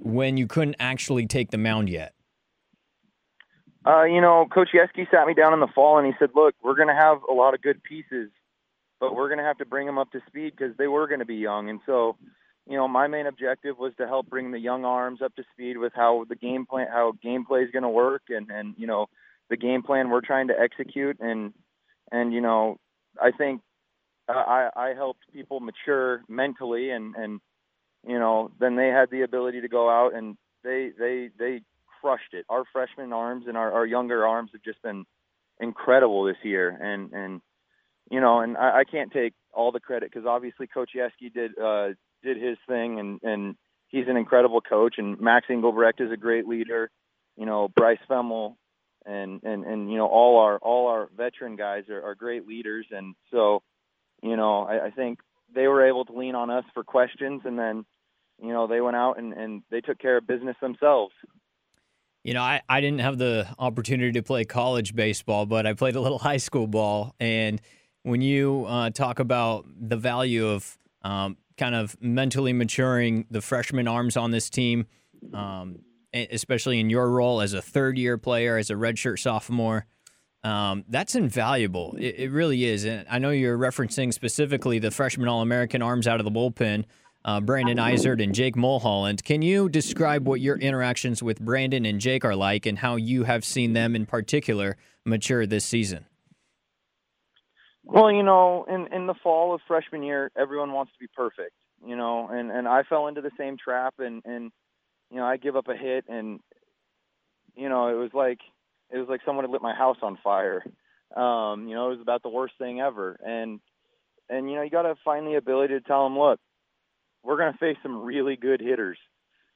when 0.01 0.37
you 0.37 0.47
couldn't 0.47 0.75
actually 0.79 1.27
take 1.27 1.51
the 1.51 1.57
mound 1.57 1.89
yet? 1.89 2.13
Uh, 3.85 4.03
you 4.03 4.19
know, 4.19 4.45
Coach 4.53 4.69
Yeskie 4.73 5.09
sat 5.09 5.27
me 5.27 5.33
down 5.33 5.53
in 5.53 5.61
the 5.61 5.67
fall 5.73 5.97
and 5.97 6.05
he 6.05 6.13
said, 6.19 6.31
"Look, 6.35 6.55
we're 6.61 6.75
going 6.75 6.89
to 6.89 6.93
have 6.93 7.19
a 7.29 7.33
lot 7.33 7.53
of 7.53 7.61
good 7.61 7.81
pieces, 7.83 8.29
but 8.99 9.15
we're 9.15 9.29
going 9.29 9.37
to 9.37 9.45
have 9.45 9.57
to 9.59 9.65
bring 9.65 9.85
them 9.85 9.97
up 9.97 10.11
to 10.11 10.19
speed 10.27 10.53
because 10.57 10.75
they 10.77 10.87
were 10.87 11.07
going 11.07 11.19
to 11.19 11.25
be 11.25 11.35
young." 11.35 11.69
And 11.69 11.79
so, 11.85 12.17
you 12.67 12.75
know, 12.75 12.87
my 12.89 13.07
main 13.07 13.27
objective 13.27 13.77
was 13.77 13.93
to 13.97 14.05
help 14.05 14.29
bring 14.29 14.51
the 14.51 14.59
young 14.59 14.83
arms 14.83 15.21
up 15.21 15.33
to 15.35 15.43
speed 15.53 15.77
with 15.77 15.93
how 15.95 16.25
the 16.27 16.35
game 16.35 16.65
plan, 16.65 16.87
how 16.91 17.13
gameplay 17.23 17.63
is 17.63 17.71
going 17.71 17.83
to 17.83 17.89
work, 17.89 18.23
and 18.27 18.49
and 18.49 18.75
you 18.77 18.87
know, 18.87 19.07
the 19.49 19.55
game 19.55 19.83
plan 19.83 20.09
we're 20.09 20.21
trying 20.21 20.49
to 20.49 20.59
execute. 20.59 21.17
And 21.21 21.53
and 22.11 22.33
you 22.33 22.41
know, 22.41 22.79
I 23.21 23.31
think 23.31 23.61
uh, 24.27 24.33
I 24.33 24.69
I 24.75 24.93
helped 24.95 25.21
people 25.31 25.61
mature 25.61 26.23
mentally 26.27 26.89
and 26.89 27.15
and 27.15 27.39
you 28.05 28.19
know, 28.19 28.51
then 28.59 28.75
they 28.75 28.87
had 28.87 29.09
the 29.09 29.21
ability 29.21 29.61
to 29.61 29.67
go 29.67 29.89
out 29.89 30.13
and 30.13 30.37
they 30.63 30.91
they 30.97 31.29
they 31.37 31.61
crushed 32.01 32.33
it. 32.33 32.45
Our 32.49 32.63
freshman 32.71 33.13
arms 33.13 33.45
and 33.47 33.57
our, 33.57 33.71
our 33.71 33.85
younger 33.85 34.25
arms 34.25 34.51
have 34.53 34.63
just 34.63 34.81
been 34.81 35.05
incredible 35.59 36.25
this 36.25 36.37
year, 36.43 36.69
and 36.69 37.11
and 37.13 37.41
you 38.09 38.21
know, 38.21 38.39
and 38.39 38.57
I, 38.57 38.79
I 38.79 38.83
can't 38.83 39.11
take 39.11 39.33
all 39.53 39.71
the 39.71 39.79
credit 39.79 40.11
because 40.11 40.27
obviously 40.27 40.67
Coach 40.67 40.91
Yeskie 40.95 41.33
did 41.33 41.57
uh, 41.57 41.89
did 42.23 42.41
his 42.41 42.57
thing, 42.67 42.99
and 42.99 43.19
and 43.23 43.55
he's 43.87 44.07
an 44.07 44.17
incredible 44.17 44.61
coach, 44.61 44.95
and 44.97 45.19
Max 45.19 45.47
Engelbrecht 45.49 46.01
is 46.01 46.11
a 46.11 46.17
great 46.17 46.47
leader. 46.47 46.89
You 47.35 47.45
know, 47.45 47.67
Bryce 47.67 47.99
Fehmel 48.09 48.55
and 49.05 49.41
and 49.43 49.63
and 49.63 49.89
you 49.91 49.97
know 49.97 50.07
all 50.07 50.39
our 50.39 50.57
all 50.57 50.87
our 50.87 51.09
veteran 51.15 51.55
guys 51.55 51.85
are, 51.89 52.03
are 52.03 52.15
great 52.15 52.45
leaders, 52.45 52.85
and 52.91 53.15
so 53.31 53.63
you 54.21 54.35
know 54.35 54.63
I, 54.63 54.87
I 54.87 54.91
think 54.91 55.19
they 55.53 55.67
were 55.67 55.87
able 55.87 56.05
to 56.05 56.13
lean 56.13 56.35
on 56.35 56.49
us 56.49 56.65
for 56.73 56.83
questions, 56.83 57.41
and 57.45 57.57
then 57.57 57.85
you 58.41 58.49
know 58.49 58.67
they 58.67 58.81
went 58.81 58.95
out 58.95 59.17
and 59.17 59.33
and 59.33 59.63
they 59.71 59.81
took 59.81 59.99
care 59.99 60.17
of 60.17 60.27
business 60.27 60.55
themselves. 60.61 61.13
You 62.23 62.33
know, 62.33 62.41
I, 62.41 62.61
I 62.67 62.81
didn't 62.81 62.99
have 62.99 63.17
the 63.17 63.47
opportunity 63.57 64.11
to 64.11 64.21
play 64.21 64.43
college 64.43 64.93
baseball, 64.93 65.45
but 65.45 65.65
I 65.65 65.73
played 65.73 65.95
a 65.95 66.01
little 66.01 66.19
high 66.29 66.37
school 66.37 66.67
ball. 66.67 67.15
And 67.21 67.61
when 68.03 68.21
you 68.21 68.65
uh, 68.67 68.89
talk 68.89 69.19
about 69.19 69.65
the 69.79 69.95
value 69.95 70.47
of 70.47 70.77
um, 71.03 71.37
kind 71.57 71.73
of 71.73 71.95
mentally 72.01 72.51
maturing 72.51 73.25
the 73.31 73.41
freshman 73.41 73.87
arms 73.87 74.17
on 74.17 74.31
this 74.31 74.49
team, 74.49 74.87
um, 75.33 75.79
especially 76.13 76.79
in 76.79 76.89
your 76.89 77.09
role 77.09 77.39
as 77.39 77.53
a 77.53 77.61
third 77.61 77.97
year 77.97 78.17
player, 78.17 78.57
as 78.57 78.69
a 78.69 78.73
redshirt 78.73 79.19
sophomore, 79.19 79.85
um, 80.47 80.85
that's 80.87 81.13
invaluable. 81.13 81.95
It, 81.99 82.15
it, 82.19 82.31
really 82.31 82.63
is. 82.63 82.85
And 82.85 83.05
I 83.09 83.19
know 83.19 83.31
you're 83.31 83.57
referencing 83.57 84.13
specifically 84.13 84.79
the 84.79 84.91
freshman 84.91 85.27
All 85.27 85.41
American 85.41 85.81
arms 85.81 86.07
out 86.07 86.21
of 86.21 86.23
the 86.23 86.31
bullpen 86.31 86.85
uh, 87.25 87.41
Brandon 87.41 87.77
Eisert 87.77 88.23
and 88.23 88.33
Jake 88.33 88.55
Mulholland. 88.55 89.25
Can 89.25 89.41
you 89.41 89.67
describe 89.67 90.25
what 90.25 90.39
your 90.39 90.57
interactions 90.57 91.21
with 91.21 91.41
Brandon 91.41 91.85
and 91.85 91.99
Jake 91.99 92.23
are 92.23 92.35
like 92.35 92.65
and 92.65 92.79
how 92.79 92.95
you 92.95 93.25
have 93.25 93.43
seen 93.43 93.73
them 93.73 93.93
in 93.93 94.05
particular 94.05 94.77
mature 95.03 95.45
this 95.45 95.65
season? 95.65 96.05
Well, 97.83 98.09
you 98.09 98.23
know, 98.23 98.65
in 98.69 98.87
in 98.93 99.07
the 99.07 99.15
fall 99.21 99.53
of 99.53 99.59
freshman 99.67 100.03
year, 100.03 100.31
everyone 100.37 100.71
wants 100.71 100.93
to 100.93 100.99
be 100.99 101.07
perfect, 101.13 101.53
you 101.85 101.97
know, 101.97 102.29
and 102.29 102.51
and 102.51 102.67
I 102.67 102.83
fell 102.83 103.07
into 103.07 103.19
the 103.21 103.31
same 103.37 103.57
trap 103.57 103.95
and 103.99 104.21
and 104.25 104.51
you 105.11 105.17
know, 105.17 105.25
I 105.25 105.35
give 105.35 105.57
up 105.57 105.67
a 105.67 105.75
hit 105.75 106.05
and 106.07 106.39
you 107.55 107.67
know, 107.67 107.89
it 107.89 107.95
was 107.95 108.11
like 108.13 108.39
it 108.91 108.97
was 108.97 109.07
like 109.09 109.21
someone 109.25 109.45
had 109.45 109.51
lit 109.51 109.61
my 109.61 109.73
house 109.73 109.97
on 110.01 110.17
fire. 110.23 110.63
Um, 111.15 111.67
you 111.67 111.75
know, 111.75 111.87
it 111.87 111.97
was 111.97 112.01
about 112.01 112.23
the 112.23 112.29
worst 112.29 112.53
thing 112.57 112.81
ever. 112.81 113.19
And 113.23 113.59
and 114.29 114.49
you 114.49 114.55
know, 114.55 114.61
you 114.61 114.69
got 114.69 114.83
to 114.83 114.95
find 115.03 115.25
the 115.25 115.35
ability 115.35 115.73
to 115.73 115.81
tell 115.81 116.03
them, 116.03 116.17
look, 116.17 116.39
we're 117.23 117.37
going 117.37 117.53
to 117.53 117.59
face 117.59 117.77
some 117.81 118.03
really 118.03 118.35
good 118.35 118.61
hitters, 118.61 118.97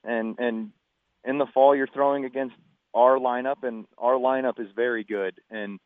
and 0.04 0.38
and 0.40 0.72
in 1.24 1.38
the 1.38 1.46
fall 1.54 1.76
you're 1.76 1.88
throwing 1.88 2.26
against 2.26 2.56
our 2.94 3.18
lineup, 3.18 3.64
and 3.64 3.86
our 3.98 4.14
lineup 4.14 4.60
is 4.60 4.68
very 4.76 5.04
good. 5.04 5.36
And 5.50 5.80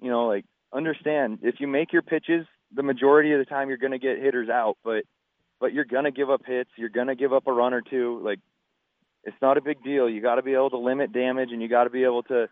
you 0.00 0.10
know, 0.10 0.26
like 0.26 0.44
understand 0.72 1.40
if 1.42 1.56
you 1.60 1.66
make 1.66 1.92
your 1.92 2.02
pitches, 2.02 2.46
the 2.74 2.82
majority 2.82 3.32
of 3.32 3.38
the 3.38 3.44
time 3.44 3.68
you're 3.68 3.78
going 3.78 3.92
to 3.92 3.98
get 3.98 4.18
hitters 4.18 4.48
out, 4.48 4.76
but 4.84 5.04
but 5.60 5.72
you're 5.72 5.84
going 5.84 6.04
to 6.04 6.10
give 6.10 6.30
up 6.30 6.42
hits, 6.46 6.70
you're 6.76 6.90
going 6.90 7.06
to 7.06 7.14
give 7.14 7.32
up 7.32 7.46
a 7.46 7.52
run 7.52 7.72
or 7.72 7.80
two. 7.80 8.20
Like 8.22 8.40
it's 9.24 9.36
not 9.42 9.58
a 9.58 9.62
big 9.62 9.82
deal. 9.82 10.08
You 10.08 10.22
got 10.22 10.36
to 10.36 10.42
be 10.42 10.54
able 10.54 10.70
to 10.70 10.78
limit 10.78 11.12
damage, 11.12 11.50
and 11.52 11.60
you 11.60 11.68
got 11.68 11.84
to 11.84 11.90
be 11.90 12.04
able 12.04 12.22
to 12.24 12.48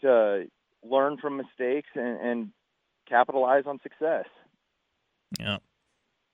to 0.00 0.44
learn 0.82 1.16
from 1.18 1.36
mistakes 1.36 1.88
and, 1.94 2.20
and 2.20 2.48
capitalize 3.08 3.64
on 3.66 3.78
success. 3.82 4.26
Yeah. 5.38 5.58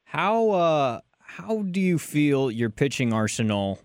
How 0.04 0.50
uh 0.50 1.00
how 1.19 1.62
do 1.62 1.81
you 1.81 1.99
feel 1.99 2.50
your 2.50 2.71
pitching 2.71 3.12
arsenal 3.12 3.78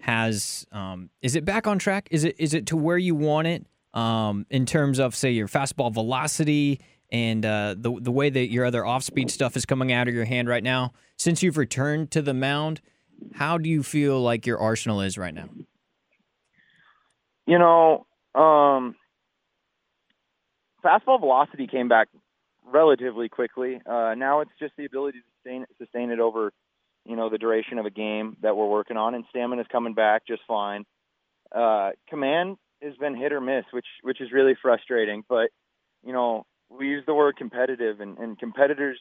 has? 0.00 0.66
Um, 0.72 1.10
is 1.22 1.36
it 1.36 1.44
back 1.44 1.66
on 1.66 1.78
track? 1.78 2.08
Is 2.10 2.24
it 2.24 2.34
is 2.38 2.54
it 2.54 2.66
to 2.66 2.76
where 2.76 2.98
you 2.98 3.14
want 3.14 3.46
it 3.46 3.66
um, 3.92 4.46
in 4.50 4.66
terms 4.66 4.98
of 4.98 5.14
say 5.14 5.30
your 5.30 5.46
fastball 5.46 5.92
velocity 5.92 6.80
and 7.12 7.46
uh, 7.46 7.76
the 7.78 7.96
the 8.00 8.10
way 8.10 8.28
that 8.28 8.50
your 8.50 8.64
other 8.64 8.84
off 8.84 9.04
speed 9.04 9.30
stuff 9.30 9.56
is 9.56 9.64
coming 9.64 9.92
out 9.92 10.08
of 10.08 10.14
your 10.14 10.24
hand 10.24 10.48
right 10.48 10.64
now? 10.64 10.92
Since 11.16 11.42
you've 11.42 11.56
returned 11.56 12.10
to 12.10 12.22
the 12.22 12.34
mound, 12.34 12.80
how 13.34 13.56
do 13.56 13.68
you 13.68 13.82
feel 13.84 14.20
like 14.20 14.46
your 14.46 14.58
arsenal 14.58 15.00
is 15.00 15.16
right 15.16 15.34
now? 15.34 15.48
You 17.46 17.58
know, 17.58 18.06
um, 18.34 18.96
fastball 20.84 21.20
velocity 21.20 21.66
came 21.66 21.88
back 21.88 22.08
relatively 22.66 23.28
quickly. 23.28 23.80
Uh, 23.84 24.14
now 24.16 24.40
it's 24.40 24.50
just 24.58 24.72
the 24.76 24.84
ability 24.84 25.18
to 25.18 25.24
sustain 25.36 25.66
sustain 25.78 26.10
it 26.10 26.20
over 26.20 26.52
you 27.04 27.16
know, 27.16 27.28
the 27.28 27.38
duration 27.38 27.78
of 27.78 27.86
a 27.86 27.90
game 27.90 28.36
that 28.42 28.56
we're 28.56 28.68
working 28.68 28.96
on, 28.96 29.14
and 29.14 29.24
stamina 29.28 29.60
is 29.60 29.68
coming 29.70 29.94
back 29.94 30.26
just 30.26 30.42
fine. 30.48 30.84
Uh, 31.54 31.90
command 32.08 32.56
has 32.82 32.94
been 32.96 33.16
hit 33.16 33.32
or 33.32 33.40
miss, 33.40 33.64
which 33.72 33.86
which 34.02 34.20
is 34.20 34.32
really 34.32 34.54
frustrating. 34.60 35.22
But 35.28 35.50
you 36.04 36.12
know, 36.12 36.46
we 36.70 36.88
use 36.88 37.04
the 37.06 37.14
word 37.14 37.36
competitive, 37.36 38.00
and, 38.00 38.18
and 38.18 38.38
competitors, 38.38 38.98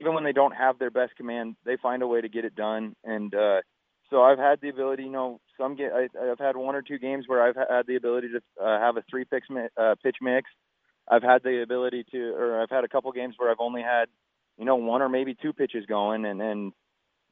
even 0.00 0.14
when 0.14 0.24
they 0.24 0.32
don't 0.32 0.54
have 0.54 0.78
their 0.78 0.90
best 0.90 1.14
command, 1.16 1.56
they 1.64 1.76
find 1.76 2.02
a 2.02 2.06
way 2.06 2.20
to 2.20 2.28
get 2.28 2.44
it 2.44 2.54
done. 2.54 2.94
And 3.04 3.34
uh, 3.34 3.60
so 4.10 4.22
I've 4.22 4.38
had 4.38 4.60
the 4.60 4.70
ability, 4.70 5.04
you 5.04 5.10
know, 5.10 5.40
some 5.58 5.76
get 5.76 5.92
I, 5.92 6.08
I've 6.30 6.38
had 6.38 6.56
one 6.56 6.74
or 6.74 6.82
two 6.82 6.98
games 6.98 7.24
where 7.26 7.42
I've 7.42 7.56
had 7.56 7.86
the 7.86 7.96
ability 7.96 8.28
to 8.28 8.64
uh, 8.64 8.80
have 8.80 8.96
a 8.96 9.04
three 9.08 9.24
pitch 9.24 9.44
uh, 9.76 9.94
pitch 10.02 10.16
mix. 10.20 10.50
I've 11.08 11.22
had 11.22 11.42
the 11.42 11.62
ability 11.62 12.04
to, 12.12 12.18
or 12.34 12.60
I've 12.60 12.70
had 12.70 12.84
a 12.84 12.88
couple 12.88 13.12
games 13.12 13.34
where 13.38 13.50
I've 13.50 13.60
only 13.60 13.82
had, 13.82 14.06
you 14.58 14.64
know, 14.64 14.76
one 14.76 15.02
or 15.02 15.08
maybe 15.08 15.36
two 15.40 15.52
pitches 15.52 15.86
going, 15.86 16.24
and 16.24 16.40
and 16.42 16.72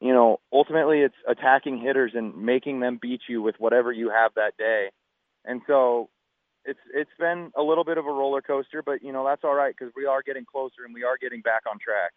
you 0.01 0.13
know, 0.13 0.39
ultimately 0.53 1.01
it's 1.01 1.15
attacking 1.29 1.81
hitters 1.81 2.13
and 2.15 2.37
making 2.37 2.81
them 2.81 2.99
beat 3.01 3.23
you 3.29 3.43
with 3.43 3.55
whatever 3.59 3.93
you 3.93 4.11
have 4.11 4.33
that 4.35 4.57
day. 4.59 4.91
And 5.45 5.63
so 5.67 6.11
it's 6.65 6.81
it's 6.93 7.11
been 7.19 7.51
a 7.57 7.63
little 7.63 7.85
bit 7.85 7.99
of 7.99 8.07
a 8.07 8.11
roller 8.11 8.43
coaster, 8.43 8.83
but 8.83 9.03
you 9.03 9.13
know 9.13 9.25
that's 9.25 9.45
all 9.45 9.55
right 9.55 9.75
because 9.77 9.93
we 9.97 10.07
are 10.07 10.23
getting 10.23 10.45
closer 10.45 10.85
and 10.85 10.95
we 10.95 11.05
are 11.05 11.17
getting 11.21 11.43
back 11.43 11.63
on 11.71 11.79
track. 11.79 12.13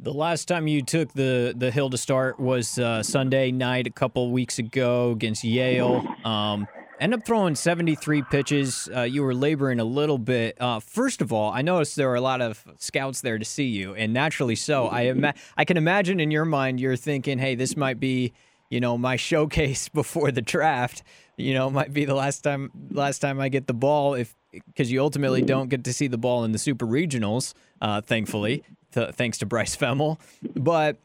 The 0.00 0.12
last 0.12 0.46
time 0.46 0.68
you 0.68 0.82
took 0.82 1.12
the 1.12 1.52
the 1.56 1.72
hill 1.72 1.90
to 1.90 1.98
start 1.98 2.38
was 2.38 2.78
uh, 2.78 3.02
Sunday 3.02 3.50
night 3.50 3.88
a 3.88 3.90
couple 3.90 4.30
weeks 4.30 4.58
ago 4.60 5.10
against 5.10 5.42
Yale. 5.42 6.06
Um, 6.24 6.68
End 7.00 7.14
up 7.14 7.24
throwing 7.24 7.54
73 7.54 8.22
pitches. 8.22 8.88
Uh, 8.92 9.02
you 9.02 9.22
were 9.22 9.34
laboring 9.34 9.78
a 9.78 9.84
little 9.84 10.18
bit. 10.18 10.60
Uh, 10.60 10.80
first 10.80 11.22
of 11.22 11.32
all, 11.32 11.52
I 11.52 11.62
noticed 11.62 11.94
there 11.94 12.08
were 12.08 12.16
a 12.16 12.20
lot 12.20 12.40
of 12.40 12.64
scouts 12.78 13.20
there 13.20 13.38
to 13.38 13.44
see 13.44 13.66
you, 13.66 13.94
and 13.94 14.12
naturally 14.12 14.56
so. 14.56 14.88
I 14.88 15.02
ima- 15.02 15.34
I 15.56 15.64
can 15.64 15.76
imagine 15.76 16.18
in 16.18 16.32
your 16.32 16.44
mind 16.44 16.80
you're 16.80 16.96
thinking, 16.96 17.38
"Hey, 17.38 17.54
this 17.54 17.76
might 17.76 18.00
be, 18.00 18.32
you 18.68 18.80
know, 18.80 18.98
my 18.98 19.14
showcase 19.30 19.88
before 19.88 20.32
the 20.32 20.42
draft. 20.42 21.02
You 21.36 21.54
know, 21.54 21.70
might 21.70 21.92
be 21.92 22.04
the 22.04 22.16
last 22.16 22.42
time 22.42 22.70
last 22.90 23.20
time 23.20 23.40
I 23.40 23.48
get 23.48 23.66
the 23.68 23.74
ball 23.74 24.14
if 24.14 24.34
because 24.52 24.90
you 24.90 25.00
ultimately 25.00 25.42
don't 25.42 25.68
get 25.68 25.84
to 25.84 25.92
see 25.92 26.08
the 26.08 26.18
ball 26.18 26.42
in 26.42 26.52
the 26.52 26.58
super 26.58 26.86
regionals, 26.86 27.54
uh, 27.80 28.00
thankfully, 28.00 28.64
th- 28.92 29.14
thanks 29.14 29.38
to 29.38 29.46
Bryce 29.46 29.76
Fehmel. 29.76 30.18
But 30.54 30.98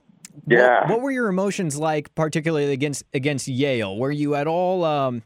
yeah. 0.47 0.81
What, 0.81 0.89
what, 0.89 1.01
were 1.01 1.11
your 1.11 1.27
emotions 1.27 1.77
like, 1.77 2.13
particularly 2.15 2.71
against 2.71 3.03
against 3.13 3.47
Yale? 3.47 3.97
Were 3.97 4.11
you 4.11 4.35
at 4.35 4.47
all? 4.47 4.83
Um, 4.83 5.23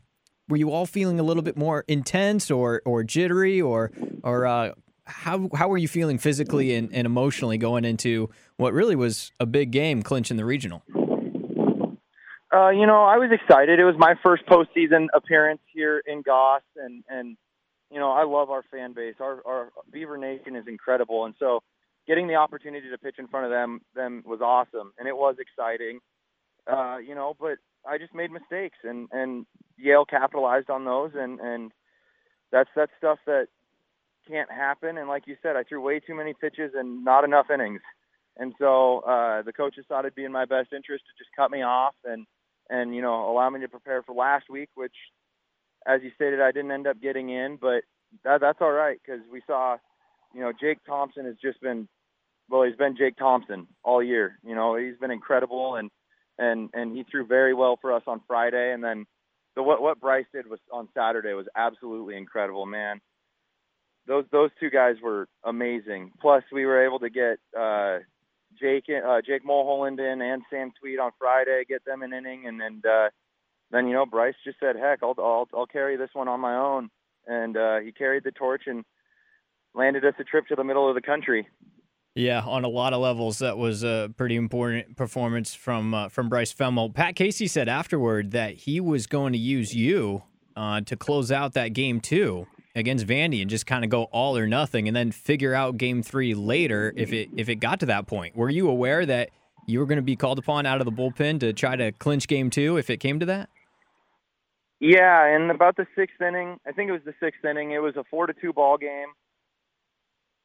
were 0.50 0.58
you 0.58 0.72
all 0.72 0.86
feeling 0.86 1.20
a 1.20 1.24
little 1.24 1.44
bit 1.44 1.58
more 1.58 1.84
intense 1.88 2.52
or 2.52 2.82
or 2.86 3.04
jittery 3.04 3.62
or 3.62 3.92
or 4.24 4.46
uh, 4.46 4.72
how 5.06 5.50
how 5.56 5.68
were 5.68 5.78
you 5.78 5.88
feeling 5.88 6.18
physically 6.18 6.76
and, 6.76 6.90
and 6.94 7.06
emotionally 7.06 7.58
going 7.58 7.86
into 7.86 8.30
what 8.58 8.74
really 8.74 8.96
was 8.96 9.32
a 9.40 9.46
big 9.46 9.72
game, 9.72 10.04
clinching 10.04 10.38
the 10.38 10.46
regional? 10.46 10.84
Uh, 12.54 12.70
you 12.70 12.88
know, 12.88 13.04
I 13.04 13.18
was 13.18 13.30
excited. 13.32 13.80
It 13.80 13.84
was 13.84 13.96
my 13.98 14.16
first 14.26 14.46
postseason 14.46 15.08
appearance 15.14 15.62
here 15.74 16.02
in 16.06 16.22
Goss, 16.22 16.62
and 16.76 17.04
and 17.10 17.38
you 17.92 18.00
know, 18.00 18.12
I 18.12 18.24
love 18.24 18.50
our 18.50 18.64
fan 18.72 18.94
base. 18.94 19.16
Our 19.20 19.42
our 19.46 19.70
Beaver 19.92 20.18
Nation 20.18 20.56
is 20.56 20.66
incredible, 20.68 21.26
and 21.26 21.36
so 21.40 21.62
getting 22.08 22.28
the 22.28 22.36
opportunity 22.36 22.90
to 22.90 22.98
pitch 22.98 23.16
in 23.20 23.28
front 23.28 23.46
of 23.46 23.52
them 23.52 23.82
them 23.96 24.24
was 24.26 24.42
awesome, 24.42 24.94
and 24.98 25.08
it 25.08 25.16
was 25.16 25.36
exciting. 25.40 26.00
Uh, 26.72 26.98
you 26.98 27.16
know, 27.16 27.36
but 27.40 27.58
I 27.88 27.98
just 27.98 28.16
made 28.16 28.32
mistakes, 28.32 28.78
and 28.84 29.08
and 29.12 29.46
Yale 29.78 30.06
capitalized 30.06 30.70
on 30.70 30.86
those, 30.86 31.12
and 31.16 31.40
and 31.40 31.72
that's 32.52 32.70
that 32.76 32.90
stuff 32.98 33.20
that 33.26 33.48
can't 34.28 34.52
happen. 34.52 34.98
And 34.98 35.08
like 35.08 35.24
you 35.28 35.36
said, 35.42 35.56
I 35.56 35.64
threw 35.64 35.82
way 35.82 36.00
too 36.00 36.16
many 36.16 36.34
pitches 36.34 36.72
and 36.76 37.04
not 37.04 37.24
enough 37.24 37.48
innings, 37.54 37.82
and 38.38 38.54
so 38.60 39.00
uh, 39.00 39.42
the 39.44 39.54
coaches 39.54 39.86
thought 39.88 40.06
it'd 40.06 40.16
be 40.16 40.26
in 40.26 40.32
my 40.32 40.46
best 40.46 40.74
interest 40.74 41.06
to 41.06 41.24
just 41.24 41.36
cut 41.36 41.52
me 41.52 41.62
off 41.62 41.96
and 42.06 42.26
and 42.70 42.96
you 42.96 43.02
know 43.02 43.30
allow 43.30 43.50
me 43.50 43.60
to 43.62 43.68
prepare 43.68 44.04
for 44.04 44.16
last 44.16 44.50
week, 44.50 44.70
which, 44.76 44.96
as 45.86 46.02
you 46.04 46.12
stated, 46.16 46.42
I 46.42 46.52
didn't 46.52 46.72
end 46.72 46.88
up 46.88 47.02
getting 47.02 47.30
in, 47.30 47.58
but 47.60 47.84
that 48.24 48.42
that's 48.42 48.60
all 48.62 48.72
right 48.72 48.98
because 49.04 49.22
we 49.32 49.42
saw, 49.48 49.78
you 50.34 50.42
know, 50.42 50.52
Jake 50.60 50.80
Thompson 50.86 51.26
has 51.26 51.36
just 51.42 51.62
been 51.62 51.88
well, 52.50 52.64
he's 52.64 52.76
been 52.76 52.96
Jake 52.98 53.18
Thompson 53.18 53.68
all 53.84 54.02
year. 54.02 54.40
You 54.44 54.56
know, 54.56 54.76
he's 54.76 54.98
been 54.98 55.12
incredible 55.12 55.76
and 55.76 55.90
and 56.38 56.70
and 56.74 56.96
he 56.96 57.04
threw 57.04 57.26
very 57.26 57.54
well 57.54 57.78
for 57.82 57.94
us 57.94 58.04
on 58.08 58.22
Friday. 58.28 58.72
And 58.74 58.84
then 58.84 59.06
the 59.56 59.64
what 59.64 59.82
what 59.82 60.00
Bryce 60.00 60.26
did 60.34 60.50
was 60.50 60.60
on 60.72 60.88
Saturday 60.96 61.34
was 61.34 61.48
absolutely 61.56 62.16
incredible, 62.16 62.66
man. 62.66 63.02
Those 64.08 64.26
those 64.32 64.52
two 64.60 64.70
guys 64.70 64.96
were 65.02 65.28
amazing. 65.44 66.12
Plus, 66.22 66.44
we 66.52 66.66
were 66.66 66.86
able 66.86 67.00
to 67.00 67.10
get 67.10 67.40
uh, 67.58 68.00
Jake 68.60 68.86
uh, 68.90 69.22
Jake 69.26 69.44
Mulholland 69.44 70.00
in 70.00 70.22
and 70.22 70.44
Sam 70.50 70.72
Tweedt 70.72 71.02
on 71.02 71.12
Friday, 71.20 71.64
get 71.68 71.84
them 71.86 72.02
an 72.02 72.14
inning, 72.14 72.48
and 72.48 72.62
and 72.62 72.86
uh, 72.86 73.10
then 73.72 73.88
you 73.88 73.94
know 73.94 74.06
Bryce 74.06 74.36
just 74.46 74.60
said, 74.60 74.76
"Heck, 74.78 75.00
I'll 75.04 75.16
I'll 75.18 75.50
I'll 75.54 75.66
carry 75.66 75.98
this 75.98 76.12
one 76.14 76.28
on 76.28 76.40
my 76.40 76.56
own," 76.56 76.90
and 77.26 77.58
uh, 77.58 77.80
he 77.80 77.92
carried 77.92 78.24
the 78.24 78.32
torch 78.32 78.64
and 78.68 78.86
landed 79.74 80.06
us 80.06 80.14
a 80.20 80.24
trip 80.24 80.48
to 80.48 80.56
the 80.56 80.64
middle 80.64 80.88
of 80.88 80.96
the 80.96 81.02
country. 81.02 81.48
Yeah, 82.18 82.42
on 82.42 82.64
a 82.64 82.68
lot 82.68 82.94
of 82.94 83.00
levels, 83.00 83.38
that 83.40 83.60
was 83.60 83.84
a 83.84 84.12
pretty 84.18 84.38
important 84.38 84.96
performance 84.98 85.54
from 85.54 85.94
uh, 85.94 86.10
from 86.10 86.30
Bryce 86.30 86.52
Fehmel. 86.52 86.92
Pat 86.92 87.16
Casey 87.16 87.46
said 87.46 87.70
afterward 87.70 88.32
that 88.32 88.56
he 88.56 88.80
was 88.80 89.06
going 89.06 89.34
to 89.34 89.40
use 89.40 89.76
you 89.76 90.24
uh, 90.56 90.82
to 90.82 90.96
close 90.96 91.32
out 91.32 91.54
that 91.54 91.74
game 91.74 92.02
two 92.02 92.48
against 92.74 93.06
Vandy 93.06 93.42
and 93.42 93.52
just 93.52 93.68
kind 93.68 93.84
of 93.84 93.92
go 93.92 94.06
all 94.06 94.36
or 94.36 94.48
nothing, 94.48 94.88
and 94.88 94.98
then 94.98 95.12
figure 95.12 95.54
out 95.54 95.78
game 95.78 96.02
three 96.02 96.34
later 96.34 96.92
if 96.96 97.14
it 97.14 97.30
if 97.38 97.50
it 97.50 97.58
got 97.58 97.82
to 97.82 97.86
that 97.86 98.08
point. 98.08 98.36
Were 98.36 98.50
you 98.50 98.68
aware 98.68 99.06
that 99.06 99.30
you 99.68 99.78
were 99.78 99.86
going 99.86 99.98
to 99.98 100.02
be 100.02 100.16
called 100.16 100.40
upon 100.40 100.66
out 100.66 100.82
of 100.82 100.86
the 100.86 100.92
bullpen 100.92 101.40
to 101.42 101.54
try 101.54 101.76
to 101.76 101.92
clinch 101.92 102.28
game 102.28 102.50
two 102.50 102.78
if 102.78 102.90
it 102.90 102.98
came 102.98 103.20
to 103.20 103.28
that? 103.28 103.48
Yeah, 104.80 105.36
in 105.36 105.52
about 105.52 105.78
the 105.78 105.86
sixth 105.96 106.20
inning, 106.20 106.58
I 106.66 106.72
think 106.72 106.90
it 106.90 106.94
was 106.94 107.04
the 107.06 107.14
sixth 107.20 107.46
inning. 107.46 107.74
It 107.74 107.80
was 107.80 107.96
a 107.96 108.04
four 108.10 108.26
to 108.26 108.34
two 108.34 108.54
ball 108.54 108.80
game 108.80 109.10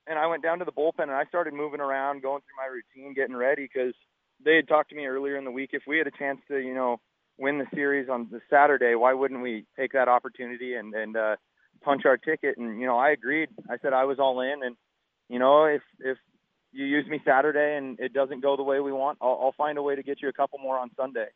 and 0.06 0.18
I 0.18 0.26
went 0.26 0.42
down 0.42 0.58
to 0.58 0.64
the 0.64 0.72
bullpen 0.72 1.02
and 1.04 1.12
I 1.12 1.24
started 1.26 1.54
moving 1.54 1.80
around, 1.80 2.22
going 2.22 2.42
through 2.42 2.56
my 2.56 2.66
routine, 2.66 3.14
getting 3.14 3.36
ready 3.36 3.68
because 3.72 3.94
they 4.44 4.56
had 4.56 4.68
talked 4.68 4.90
to 4.90 4.96
me 4.96 5.06
earlier 5.06 5.36
in 5.36 5.44
the 5.44 5.50
week. 5.50 5.70
If 5.72 5.82
we 5.86 5.98
had 5.98 6.06
a 6.06 6.18
chance 6.18 6.40
to, 6.48 6.58
you 6.58 6.74
know, 6.74 7.00
win 7.38 7.58
the 7.58 7.66
series 7.74 8.08
on 8.08 8.28
the 8.30 8.40
Saturday, 8.50 8.94
why 8.94 9.12
wouldn't 9.14 9.42
we 9.42 9.64
take 9.78 9.92
that 9.92 10.08
opportunity 10.08 10.74
and 10.74 10.94
and 10.94 11.16
uh, 11.16 11.36
punch 11.82 12.02
our 12.04 12.16
ticket? 12.16 12.58
And 12.58 12.80
you 12.80 12.86
know, 12.86 12.98
I 12.98 13.10
agreed. 13.10 13.48
I 13.70 13.76
said 13.82 13.92
I 13.92 14.04
was 14.04 14.18
all 14.18 14.40
in, 14.40 14.62
and 14.62 14.76
you 15.28 15.38
know, 15.38 15.64
if 15.64 15.82
if 16.00 16.18
you 16.72 16.84
use 16.86 17.06
me 17.06 17.20
Saturday 17.24 17.76
and 17.76 18.00
it 18.00 18.12
doesn't 18.12 18.40
go 18.40 18.56
the 18.56 18.62
way 18.62 18.80
we 18.80 18.92
want, 18.92 19.18
I'll, 19.20 19.38
I'll 19.42 19.54
find 19.56 19.76
a 19.78 19.82
way 19.82 19.94
to 19.94 20.02
get 20.02 20.22
you 20.22 20.28
a 20.28 20.32
couple 20.32 20.58
more 20.58 20.78
on 20.78 20.90
Sunday. 20.96 21.28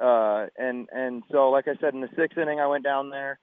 Uh, 0.00 0.46
and 0.56 0.88
and 0.92 1.22
so, 1.30 1.50
like 1.50 1.68
I 1.68 1.76
said, 1.80 1.94
in 1.94 2.00
the 2.00 2.08
sixth 2.16 2.38
inning, 2.38 2.60
I 2.60 2.66
went 2.66 2.84
down 2.84 3.10
there 3.10 3.38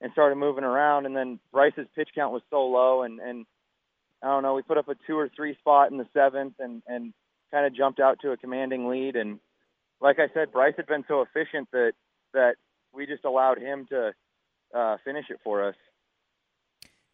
and 0.00 0.12
started 0.12 0.36
moving 0.36 0.64
around, 0.64 1.06
and 1.06 1.16
then 1.16 1.40
Bryce's 1.52 1.88
pitch 1.96 2.10
count 2.14 2.32
was 2.32 2.42
so 2.50 2.64
low, 2.66 3.02
and 3.02 3.20
and 3.20 3.46
I 4.22 4.26
don't 4.28 4.42
know, 4.42 4.54
we 4.54 4.62
put 4.62 4.78
up 4.78 4.88
a 4.88 4.94
two 5.06 5.16
or 5.16 5.30
three 5.34 5.54
spot 5.56 5.90
in 5.90 5.98
the 5.98 6.06
seventh 6.12 6.54
and, 6.58 6.82
and 6.86 7.12
kind 7.52 7.66
of 7.66 7.74
jumped 7.74 8.00
out 8.00 8.18
to 8.22 8.32
a 8.32 8.36
commanding 8.36 8.88
lead. 8.88 9.16
And 9.16 9.38
like 10.00 10.18
I 10.18 10.28
said, 10.34 10.52
Bryce 10.52 10.74
had 10.76 10.86
been 10.86 11.04
so 11.06 11.22
efficient 11.22 11.68
that, 11.72 11.92
that 12.34 12.56
we 12.92 13.06
just 13.06 13.24
allowed 13.24 13.58
him 13.58 13.86
to 13.90 14.12
uh, 14.74 14.96
finish 15.04 15.26
it 15.30 15.38
for 15.44 15.68
us. 15.68 15.76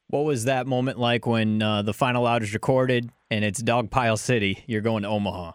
What 0.08 0.24
was 0.24 0.44
that 0.44 0.66
moment 0.66 0.98
like 0.98 1.26
when 1.26 1.60
uh, 1.60 1.82
the 1.82 1.94
final 1.94 2.26
out 2.26 2.42
is 2.42 2.54
recorded 2.54 3.10
and 3.30 3.44
it's 3.44 3.62
Dogpile 3.62 4.18
City? 4.18 4.62
You're 4.66 4.80
going 4.80 5.02
to 5.02 5.08
Omaha. 5.08 5.52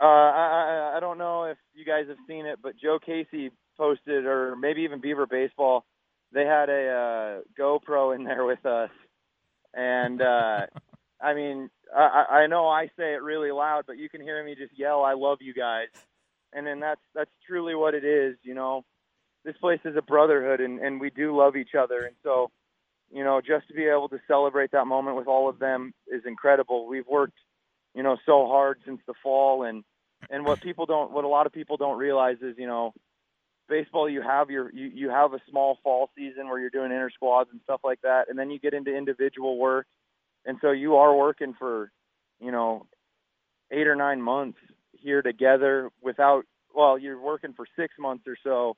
Uh, 0.00 0.04
I, 0.04 0.94
I 0.96 1.00
don't 1.00 1.18
know 1.18 1.44
if 1.44 1.58
you 1.74 1.84
guys 1.84 2.06
have 2.08 2.18
seen 2.28 2.46
it, 2.46 2.58
but 2.62 2.74
Joe 2.76 2.98
Casey 3.04 3.50
posted, 3.76 4.26
or 4.26 4.54
maybe 4.56 4.82
even 4.82 5.00
Beaver 5.00 5.26
Baseball, 5.26 5.84
they 6.32 6.44
had 6.44 6.68
a 6.68 6.88
uh, 6.88 7.40
GoPro 7.58 8.14
in 8.14 8.24
there 8.24 8.44
with 8.44 8.64
us, 8.66 8.90
and 9.76 10.22
uh, 10.22 10.66
I 11.20 11.34
mean, 11.34 11.70
I, 11.94 12.26
I 12.30 12.46
know 12.46 12.68
I 12.68 12.86
say 12.96 13.14
it 13.14 13.22
really 13.22 13.50
loud, 13.50 13.84
but 13.86 13.98
you 13.98 14.08
can 14.08 14.20
hear 14.20 14.42
me 14.44 14.54
just 14.54 14.78
yell, 14.78 15.02
"I 15.02 15.14
love 15.14 15.38
you 15.40 15.54
guys," 15.54 15.88
and 16.52 16.66
then 16.66 16.80
that's 16.80 17.00
that's 17.14 17.30
truly 17.46 17.74
what 17.74 17.94
it 17.94 18.04
is. 18.04 18.36
You 18.42 18.54
know, 18.54 18.84
this 19.44 19.56
place 19.58 19.80
is 19.84 19.96
a 19.96 20.02
brotherhood, 20.02 20.60
and 20.60 20.80
and 20.80 21.00
we 21.00 21.10
do 21.10 21.36
love 21.36 21.56
each 21.56 21.74
other, 21.74 22.00
and 22.04 22.16
so. 22.22 22.50
You 23.12 23.22
know, 23.22 23.40
just 23.40 23.68
to 23.68 23.74
be 23.74 23.84
able 23.84 24.08
to 24.08 24.18
celebrate 24.26 24.72
that 24.72 24.86
moment 24.86 25.16
with 25.16 25.28
all 25.28 25.48
of 25.48 25.60
them 25.60 25.92
is 26.08 26.22
incredible. 26.26 26.88
We've 26.88 27.06
worked, 27.06 27.36
you 27.94 28.02
know, 28.02 28.16
so 28.26 28.46
hard 28.48 28.78
since 28.84 29.00
the 29.06 29.14
fall, 29.22 29.62
and 29.62 29.84
and 30.30 30.44
what 30.44 30.60
people 30.60 30.86
don't, 30.86 31.12
what 31.12 31.24
a 31.24 31.28
lot 31.28 31.46
of 31.46 31.52
people 31.52 31.76
don't 31.76 31.98
realize 31.98 32.38
is, 32.40 32.56
you 32.58 32.66
know, 32.66 32.92
baseball 33.68 34.08
you 34.08 34.22
have 34.22 34.50
your 34.50 34.70
you, 34.72 34.90
you 34.94 35.10
have 35.10 35.32
a 35.32 35.40
small 35.50 35.78
fall 35.82 36.10
season 36.16 36.48
where 36.48 36.58
you're 36.58 36.70
doing 36.70 36.90
inter 36.90 37.10
squads 37.10 37.50
and 37.52 37.60
stuff 37.64 37.80
like 37.84 38.00
that 38.02 38.28
and 38.28 38.38
then 38.38 38.50
you 38.50 38.58
get 38.58 38.74
into 38.74 38.94
individual 38.94 39.58
work. 39.58 39.86
And 40.46 40.58
so 40.60 40.72
you 40.72 40.96
are 40.96 41.16
working 41.16 41.54
for 41.58 41.90
you 42.40 42.52
know 42.52 42.86
eight 43.70 43.86
or 43.86 43.96
nine 43.96 44.20
months 44.20 44.58
here 44.92 45.22
together 45.22 45.90
without 46.02 46.44
well 46.74 46.98
you're 46.98 47.20
working 47.20 47.52
for 47.54 47.66
six 47.76 47.94
months 47.98 48.24
or 48.26 48.36
so 48.42 48.76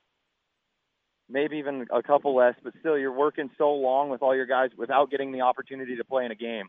maybe 1.28 1.56
even 1.56 1.86
a 1.92 2.02
couple 2.02 2.34
less 2.36 2.54
but 2.62 2.72
still 2.80 2.96
you're 2.96 3.12
working 3.12 3.50
so 3.58 3.72
long 3.72 4.10
with 4.10 4.22
all 4.22 4.34
your 4.34 4.46
guys 4.46 4.70
without 4.76 5.10
getting 5.10 5.32
the 5.32 5.40
opportunity 5.40 5.96
to 5.96 6.04
play 6.04 6.24
in 6.24 6.30
a 6.30 6.36
game. 6.36 6.66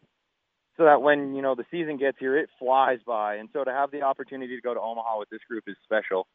So 0.77 0.83
that 0.83 1.01
when 1.01 1.33
you 1.35 1.41
know 1.41 1.55
the 1.55 1.65
season 1.71 1.97
gets 1.97 2.17
here 2.19 2.37
it 2.37 2.49
flies 2.59 2.99
by. 3.05 3.35
And 3.35 3.49
so 3.53 3.63
to 3.63 3.71
have 3.71 3.91
the 3.91 4.01
opportunity 4.01 4.55
to 4.55 4.61
go 4.61 4.73
to 4.73 4.79
omaha 4.79 5.19
with 5.19 5.29
this 5.29 5.41
group 5.47 5.63
is 5.67 5.75
special 5.83 6.27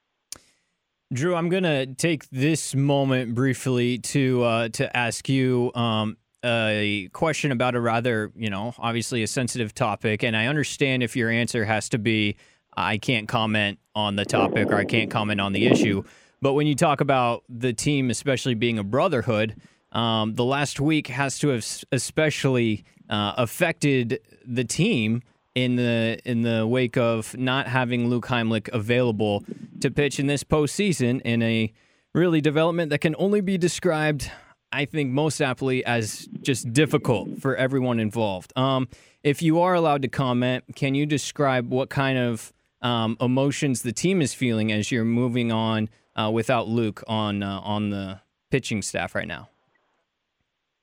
Drew, 1.12 1.34
I'm 1.34 1.50
to 1.50 1.86
take 1.86 2.26
this 2.30 2.74
moment 2.74 3.34
briefly 3.34 3.98
to 3.98 4.42
uh, 4.44 4.68
to 4.70 4.96
ask 4.96 5.28
you 5.28 5.70
um, 5.74 6.16
a 6.42 7.10
question 7.12 7.52
about 7.52 7.74
a 7.74 7.80
rather, 7.80 8.32
you 8.34 8.48
know, 8.48 8.72
obviously 8.78 9.22
a 9.22 9.26
sensitive 9.26 9.74
topic, 9.74 10.22
and 10.22 10.34
I 10.34 10.46
understand 10.46 11.02
if 11.02 11.14
your 11.14 11.28
answer 11.28 11.66
has 11.66 11.90
to 11.90 11.98
be, 11.98 12.36
I 12.74 12.96
can't 12.96 13.28
comment 13.28 13.78
on 13.94 14.16
the 14.16 14.24
topic 14.24 14.68
or 14.68 14.76
I 14.76 14.86
can't 14.86 15.10
comment 15.10 15.38
on 15.38 15.52
the 15.52 15.66
issue. 15.66 16.02
But 16.40 16.54
when 16.54 16.66
you 16.66 16.74
talk 16.74 17.02
about 17.02 17.44
the 17.46 17.74
team, 17.74 18.08
especially 18.08 18.54
being 18.54 18.78
a 18.78 18.84
brotherhood, 18.84 19.60
um, 19.92 20.34
the 20.34 20.44
last 20.44 20.80
week 20.80 21.08
has 21.08 21.38
to 21.40 21.48
have 21.48 21.66
especially 21.92 22.84
uh, 23.10 23.34
affected 23.36 24.18
the 24.46 24.64
team 24.64 25.22
in 25.54 25.76
the 25.76 26.18
in 26.24 26.42
the 26.42 26.66
wake 26.66 26.96
of 26.96 27.36
not 27.36 27.66
having 27.66 28.08
Luke 28.08 28.26
Heimlich 28.26 28.68
available 28.72 29.44
to 29.80 29.90
pitch 29.90 30.18
in 30.18 30.26
this 30.26 30.44
postseason 30.44 31.20
in 31.22 31.42
a 31.42 31.72
really 32.14 32.40
development 32.40 32.90
that 32.90 32.98
can 32.98 33.14
only 33.18 33.40
be 33.40 33.58
described, 33.58 34.30
I 34.70 34.84
think, 34.84 35.10
most 35.10 35.40
aptly 35.40 35.84
as 35.84 36.28
just 36.40 36.72
difficult 36.72 37.40
for 37.40 37.56
everyone 37.56 38.00
involved. 38.00 38.52
Um, 38.56 38.88
if 39.22 39.42
you 39.42 39.60
are 39.60 39.74
allowed 39.74 40.02
to 40.02 40.08
comment, 40.08 40.64
can 40.74 40.94
you 40.94 41.06
describe 41.06 41.70
what 41.70 41.90
kind 41.90 42.18
of 42.18 42.52
um, 42.80 43.16
emotions 43.20 43.82
the 43.82 43.92
team 43.92 44.20
is 44.20 44.34
feeling 44.34 44.72
as 44.72 44.90
you're 44.90 45.04
moving 45.04 45.52
on 45.52 45.88
uh, 46.16 46.30
without 46.32 46.68
Luke 46.68 47.02
on 47.06 47.42
uh, 47.42 47.60
on 47.60 47.90
the 47.90 48.20
pitching 48.50 48.82
staff 48.82 49.14
right 49.14 49.28
now? 49.28 49.48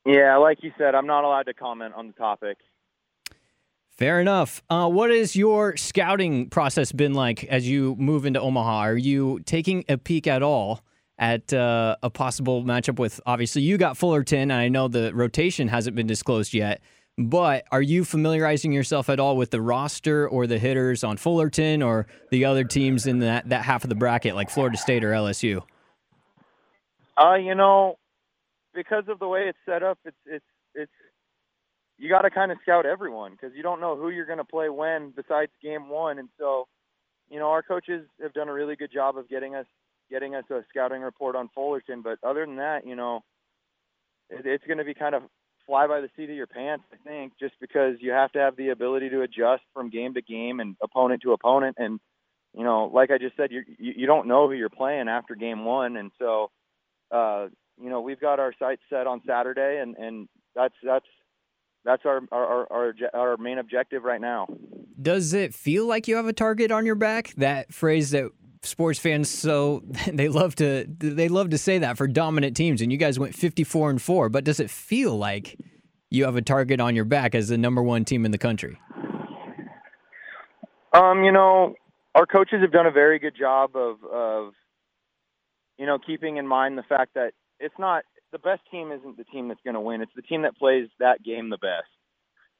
Yeah, 0.05 0.37
like 0.37 0.63
you 0.63 0.71
said, 0.77 0.95
I'm 0.95 1.07
not 1.07 1.23
allowed 1.23 1.43
to 1.43 1.53
comment 1.53 1.93
on 1.95 2.07
the 2.07 2.13
topic. 2.13 2.57
Fair 3.99 4.21
enough. 4.21 4.63
Uh, 4.69 4.87
what 4.87 5.09
has 5.11 5.35
your 5.35 5.75
scouting 5.75 6.49
process 6.49 6.93
been 6.93 7.13
like 7.13 7.43
as 7.43 7.67
you 7.67 7.97
move 7.97 8.25
into 8.25 8.39
Omaha? 8.39 8.77
Are 8.77 8.97
you 8.97 9.41
taking 9.41 9.83
a 9.89 9.97
peek 9.97 10.25
at 10.25 10.41
all 10.41 10.79
at 11.17 11.51
uh, 11.51 11.97
a 12.01 12.09
possible 12.09 12.63
matchup 12.63 12.97
with? 12.97 13.19
Obviously, 13.25 13.61
you 13.61 13.77
got 13.77 13.97
Fullerton, 13.97 14.51
and 14.51 14.53
I 14.53 14.69
know 14.69 14.87
the 14.87 15.13
rotation 15.13 15.67
hasn't 15.67 15.97
been 15.97 16.07
disclosed 16.07 16.53
yet. 16.53 16.81
But 17.17 17.65
are 17.73 17.81
you 17.81 18.05
familiarizing 18.05 18.71
yourself 18.71 19.09
at 19.09 19.19
all 19.19 19.35
with 19.35 19.51
the 19.51 19.59
roster 19.59 20.29
or 20.29 20.47
the 20.47 20.59
hitters 20.59 21.03
on 21.03 21.17
Fullerton 21.17 21.83
or 21.83 22.07
the 22.31 22.45
other 22.45 22.63
teams 22.63 23.05
in 23.05 23.19
that, 23.19 23.49
that 23.49 23.65
half 23.65 23.83
of 23.83 23.89
the 23.89 23.95
bracket, 23.95 24.33
like 24.33 24.49
Florida 24.49 24.77
State 24.77 25.03
or 25.03 25.11
LSU? 25.11 25.61
Uh, 27.21 27.33
you 27.33 27.53
know, 27.53 27.97
because 28.73 29.03
of 29.09 29.19
the 29.19 29.27
way 29.27 29.49
it's 29.49 29.57
set 29.65 29.83
up, 29.83 29.99
it's 30.05 30.15
it's 30.25 30.45
it's 30.45 30.45
you 31.99 32.07
got 32.09 32.21
to 32.21 32.29
kind 32.29 32.51
of 32.51 32.57
scout 32.63 32.85
everyone 32.85 33.33
because 33.33 33.51
you 33.55 33.61
don't 33.61 33.81
know 33.81 33.95
who 33.97 34.09
you're 34.09 34.25
going 34.25 34.37
to 34.37 34.45
play 34.45 34.69
when 34.69 35.11
besides 35.11 35.51
game 35.61 35.89
one. 35.89 36.17
And 36.17 36.29
so, 36.39 36.67
you 37.29 37.39
know, 37.39 37.49
our 37.49 37.61
coaches 37.61 38.07
have 38.21 38.33
done 38.33 38.47
a 38.47 38.53
really 38.53 38.77
good 38.77 38.91
job 38.91 39.17
of 39.17 39.29
getting 39.29 39.53
us 39.53 39.65
getting 40.09 40.33
us 40.33 40.45
a 40.49 40.61
scouting 40.69 41.01
report 41.01 41.35
on 41.35 41.49
Fullerton. 41.53 42.01
But 42.01 42.17
other 42.23 42.45
than 42.45 42.55
that, 42.55 42.87
you 42.87 42.95
know, 42.95 43.23
it, 44.29 44.45
it's 44.45 44.65
going 44.65 44.79
to 44.79 44.85
be 44.85 44.93
kind 44.93 45.13
of 45.13 45.23
fly 45.67 45.87
by 45.87 45.99
the 45.99 46.09
seat 46.15 46.29
of 46.29 46.35
your 46.35 46.47
pants, 46.47 46.85
I 46.91 46.95
think, 47.07 47.33
just 47.39 47.53
because 47.61 47.97
you 47.99 48.11
have 48.11 48.31
to 48.31 48.39
have 48.39 48.55
the 48.55 48.69
ability 48.69 49.09
to 49.09 49.21
adjust 49.21 49.61
from 49.73 49.89
game 49.89 50.13
to 50.13 50.21
game 50.21 50.59
and 50.61 50.77
opponent 50.81 51.21
to 51.23 51.33
opponent. 51.33 51.75
And 51.77 51.99
you 52.55 52.63
know, 52.63 52.89
like 52.91 53.11
I 53.11 53.17
just 53.17 53.35
said, 53.35 53.51
you 53.51 53.63
you 53.77 54.07
don't 54.07 54.27
know 54.27 54.47
who 54.47 54.53
you're 54.53 54.69
playing 54.69 55.09
after 55.09 55.35
game 55.35 55.65
one, 55.65 55.97
and 55.97 56.11
so. 56.17 56.49
Uh, 57.11 57.47
you 57.81 57.89
know, 57.89 58.01
we've 58.01 58.19
got 58.19 58.39
our 58.39 58.53
sights 58.59 58.81
set 58.89 59.07
on 59.07 59.21
Saturday, 59.25 59.79
and 59.81 59.95
and 59.95 60.27
that's 60.53 60.75
that's 60.83 61.05
that's 61.85 62.05
our, 62.05 62.21
our 62.31 62.71
our 62.71 62.93
our 63.13 63.37
main 63.37 63.57
objective 63.57 64.03
right 64.03 64.21
now. 64.21 64.47
Does 65.01 65.33
it 65.33 65.53
feel 65.53 65.85
like 65.85 66.07
you 66.07 66.15
have 66.17 66.27
a 66.27 66.33
target 66.33 66.71
on 66.71 66.85
your 66.85 66.95
back? 66.95 67.33
That 67.37 67.73
phrase 67.73 68.11
that 68.11 68.31
sports 68.61 68.99
fans 68.99 69.29
so 69.29 69.83
they 70.07 70.27
love 70.27 70.55
to 70.55 70.85
they 70.87 71.29
love 71.29 71.49
to 71.51 71.57
say 71.57 71.77
that 71.79 71.97
for 71.97 72.07
dominant 72.07 72.55
teams, 72.55 72.81
and 72.81 72.91
you 72.91 72.97
guys 72.97 73.17
went 73.19 73.35
fifty 73.35 73.63
four 73.63 73.89
and 73.89 74.01
four. 74.01 74.29
But 74.29 74.43
does 74.43 74.59
it 74.59 74.69
feel 74.69 75.17
like 75.17 75.57
you 76.09 76.25
have 76.25 76.35
a 76.35 76.41
target 76.41 76.79
on 76.79 76.95
your 76.95 77.05
back 77.05 77.35
as 77.35 77.49
the 77.49 77.57
number 77.57 77.81
one 77.81 78.03
team 78.05 78.25
in 78.25 78.31
the 78.31 78.37
country? 78.37 78.77
Um, 80.91 81.23
you 81.23 81.31
know, 81.31 81.75
our 82.15 82.25
coaches 82.25 82.61
have 82.61 82.71
done 82.71 82.87
a 82.87 82.91
very 82.91 83.19
good 83.19 83.35
job 83.37 83.75
of 83.75 84.03
of 84.03 84.53
you 85.77 85.85
know 85.85 85.97
keeping 85.99 86.37
in 86.37 86.47
mind 86.47 86.77
the 86.77 86.83
fact 86.83 87.13
that 87.13 87.33
it's 87.59 87.75
not 87.77 88.03
the 88.31 88.39
best 88.39 88.61
team 88.71 88.91
isn't 88.91 89.17
the 89.17 89.23
team 89.25 89.47
that's 89.47 89.61
going 89.63 89.75
to 89.75 89.81
win. 89.81 90.01
It's 90.01 90.11
the 90.15 90.21
team 90.21 90.43
that 90.43 90.57
plays 90.57 90.87
that 90.99 91.23
game 91.23 91.49
the 91.49 91.57
best. 91.57 91.87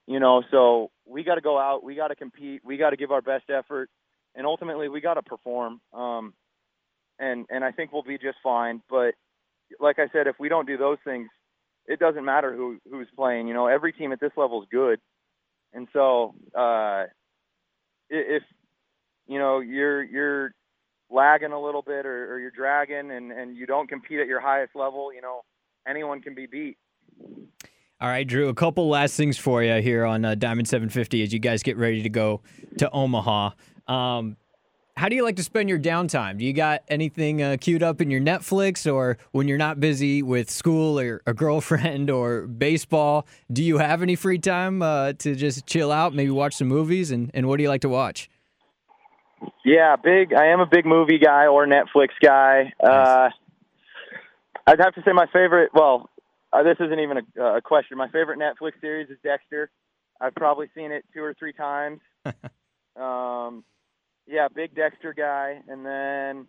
You 0.08 0.20
know, 0.20 0.44
so 0.50 0.90
we 1.06 1.24
got 1.24 1.36
to 1.36 1.42
go 1.42 1.60
out, 1.60 1.84
we 1.84 1.96
got 1.96 2.08
to 2.08 2.16
compete, 2.16 2.62
we 2.66 2.78
got 2.78 2.90
to 2.90 2.98
give 2.98 3.12
our 3.12 3.22
best 3.22 3.50
effort, 3.50 3.90
and 4.36 4.46
ultimately 4.46 4.90
we 4.90 5.02
got 5.02 5.16
to 5.16 5.22
perform. 5.22 5.82
Um, 5.94 6.34
and 7.20 7.46
and 7.50 7.64
I 7.64 7.72
think 7.72 7.92
we'll 7.92 8.02
be 8.02 8.18
just 8.18 8.38
fine. 8.42 8.82
But 8.90 9.14
like 9.80 10.00
I 10.00 10.08
said, 10.12 10.26
if 10.26 10.38
we 10.40 10.50
don't 10.50 10.66
do 10.66 10.78
those 10.78 10.98
things, 11.04 11.28
it 11.86 12.00
doesn't 12.00 12.26
matter 12.26 12.56
who 12.56 12.80
who's 12.90 13.08
playing. 13.16 13.48
You 13.48 13.54
know, 13.54 13.68
every 13.68 13.94
team 13.94 14.12
at 14.12 14.20
this 14.20 14.32
level 14.36 14.64
is 14.64 14.68
good, 14.72 15.00
and 15.74 15.88
so 15.94 16.34
uh, 16.58 17.04
if 18.10 18.44
you 19.28 19.38
know 19.38 19.60
you're 19.60 20.04
you're 20.04 20.54
lagging 21.12 21.52
a 21.52 21.62
little 21.62 21.82
bit 21.82 22.06
or, 22.06 22.34
or 22.34 22.40
you're 22.40 22.52
dragging 22.52 23.12
and 23.12 23.32
and 23.32 23.56
you 23.58 23.66
don't 23.66 23.90
compete 23.90 24.20
at 24.20 24.28
your 24.28 24.40
highest 24.40 24.76
level, 24.76 25.14
you 25.14 25.22
know, 25.22 25.42
anyone 25.90 26.22
can 26.22 26.36
be 26.36 26.46
beat. 26.46 26.78
All 28.02 28.08
right, 28.08 28.26
Drew, 28.26 28.48
a 28.48 28.54
couple 28.54 28.88
last 28.88 29.18
things 29.18 29.38
for 29.38 29.62
you 29.62 29.82
here 29.82 30.06
on 30.06 30.24
uh, 30.24 30.36
Diamond 30.36 30.70
750 30.70 31.22
as 31.24 31.34
you 31.34 31.40
guys 31.40 31.64
get 31.64 31.76
ready 31.76 32.02
to 32.04 32.10
go 32.10 32.42
to 32.78 32.90
Omaha. 32.92 33.52
Um, 33.88 34.38
how 34.96 35.10
do 35.10 35.16
you 35.16 35.24
like 35.24 35.36
to 35.38 35.44
spend 35.44 35.68
your 35.68 35.80
downtime? 35.80 36.38
Do 36.38 36.46
you 36.46 36.54
got 36.54 36.84
anything 36.88 37.42
uh, 37.42 37.58
queued 37.60 37.84
up 37.84 38.00
in 38.00 38.10
your 38.12 38.22
Netflix 38.22 38.92
or 38.92 39.18
when 39.32 39.48
you're 39.48 39.58
not 39.58 39.80
busy 39.80 40.22
with 40.22 40.50
school 40.50 41.00
or 41.00 41.22
a 41.26 41.34
girlfriend 41.34 42.10
or 42.10 42.48
baseball? 42.48 43.26
Do 43.52 43.64
you 43.64 43.80
have 43.80 44.02
any 44.02 44.16
free 44.16 44.40
time 44.40 44.82
uh, 44.82 45.14
to 45.14 45.36
just 45.36 45.66
chill 45.66 45.92
out, 45.92 46.14
maybe 46.14 46.32
watch 46.32 46.56
some 46.56 46.68
movies? 46.68 47.12
And, 47.12 47.32
and 47.34 47.48
what 47.48 47.58
do 47.58 47.64
you 47.64 47.70
like 47.70 47.82
to 47.82 47.90
watch? 47.90 48.30
Yeah, 49.66 49.96
big. 49.98 50.34
I 50.34 50.48
am 50.48 50.60
a 50.60 50.66
big 50.66 50.86
movie 50.86 51.18
guy 51.18 51.48
or 51.48 51.66
Netflix 51.66 52.10
guy. 52.22 52.74
Uh, 52.82 53.30
I'd 54.70 54.80
have 54.80 54.94
to 54.94 55.02
say 55.02 55.14
my 55.14 55.26
favorite. 55.34 55.72
Well, 55.74 56.12
uh, 56.54 56.62
this 56.62 56.78
isn't 56.80 57.00
even 57.00 57.18
a, 57.38 57.44
a 57.58 57.62
question. 57.62 57.98
My 57.98 58.08
favorite 58.10 58.38
Netflix 58.38 58.74
series 58.80 59.10
is 59.10 59.18
Dexter. 59.24 59.72
I've 60.22 60.36
probably 60.36 60.68
seen 60.76 60.92
it 60.92 61.04
two 61.12 61.24
or 61.24 61.34
three 61.34 61.54
times. 61.54 62.02
um, 62.96 63.64
yeah, 64.28 64.48
big 64.54 64.76
Dexter 64.76 65.14
guy. 65.14 65.60
And 65.68 65.84
then 65.84 66.48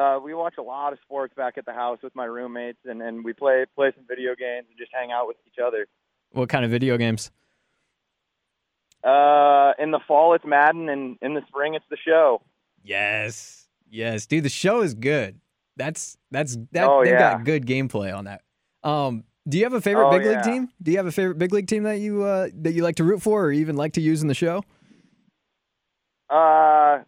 uh, 0.00 0.20
we 0.22 0.32
watch 0.32 0.54
a 0.60 0.62
lot 0.62 0.92
of 0.92 1.00
sports 1.02 1.34
back 1.36 1.58
at 1.58 1.66
the 1.66 1.72
house 1.72 1.98
with 2.04 2.14
my 2.14 2.24
roommates, 2.24 2.78
and, 2.84 3.02
and 3.02 3.24
we 3.24 3.32
play 3.32 3.64
play 3.74 3.90
some 3.96 4.04
video 4.08 4.36
games 4.36 4.66
and 4.68 4.78
just 4.78 4.92
hang 4.94 5.10
out 5.10 5.26
with 5.26 5.38
each 5.44 5.58
other. 5.58 5.88
What 6.30 6.48
kind 6.50 6.64
of 6.64 6.70
video 6.70 6.96
games? 6.98 7.32
Uh, 9.02 9.72
in 9.80 9.90
the 9.90 9.98
fall 10.06 10.34
it's 10.34 10.44
Madden, 10.44 10.88
and 10.88 11.18
in 11.20 11.34
the 11.34 11.42
spring 11.48 11.74
it's 11.74 11.84
the 11.90 11.96
show. 11.96 12.42
Yes, 12.84 13.66
yes, 13.90 14.24
dude. 14.26 14.44
The 14.44 14.48
show 14.48 14.82
is 14.82 14.94
good. 14.94 15.40
That's 15.76 16.16
that's 16.30 16.56
that. 16.72 16.88
Oh, 16.88 17.04
they 17.04 17.10
yeah. 17.10 17.34
got 17.36 17.44
good 17.44 17.66
gameplay 17.66 18.16
on 18.16 18.24
that. 18.24 18.42
Um, 18.84 19.24
do 19.48 19.58
you 19.58 19.64
have 19.64 19.72
a 19.72 19.80
favorite 19.80 20.08
Oh, 20.08 20.10
big 20.10 20.22
league 20.26 20.36
yeah. 20.36 20.42
team? 20.42 20.68
Do 20.82 20.90
you 20.90 20.96
have 20.98 21.06
a 21.06 21.12
favorite 21.12 21.38
big 21.38 21.52
league 21.52 21.66
team 21.66 21.82
that 21.84 21.98
you 21.98 22.22
uh, 22.24 22.48
that 22.62 22.72
you 22.72 22.82
like 22.82 22.96
to 22.96 23.04
root 23.04 23.22
for, 23.22 23.44
or 23.46 23.52
even 23.52 23.76
like 23.76 23.94
to 23.94 24.00
use 24.00 24.22
in 24.22 24.28
the 24.28 24.34
show? 24.34 24.62
Uh, 26.30 27.00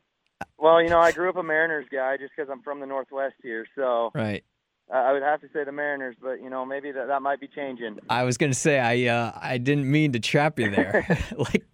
well, 0.59 0.83
you 0.83 0.89
know, 0.89 0.99
I 1.01 1.13
grew 1.13 1.29
up 1.29 1.37
a 1.37 1.43
Mariners 1.43 1.87
guy 1.91 2.17
just 2.17 2.33
because 2.37 2.51
I'm 2.51 2.63
from 2.63 2.81
the 2.81 2.87
Northwest 2.87 3.35
here, 3.43 3.67
so 3.75 4.11
Right. 4.15 4.45
I 4.93 4.99
I 4.99 5.13
would 5.13 5.23
have 5.23 5.41
to 5.41 5.49
say 5.53 5.65
the 5.65 5.73
Mariners. 5.73 6.17
But 6.21 6.43
you 6.43 6.51
know, 6.51 6.67
maybe 6.67 6.93
that 6.93 7.07
that 7.09 7.23
might 7.23 7.41
be 7.41 7.49
changing. 7.49 7.99
I 8.11 8.25
was 8.25 8.37
gonna 8.37 8.53
say 8.55 8.79
I 8.79 9.11
uh, 9.15 9.33
I 9.41 9.59
didn't 9.59 9.91
mean 9.91 10.13
to 10.13 10.21
trap 10.21 10.59
you 10.59 10.71
there. 10.71 11.07
like 11.39 11.65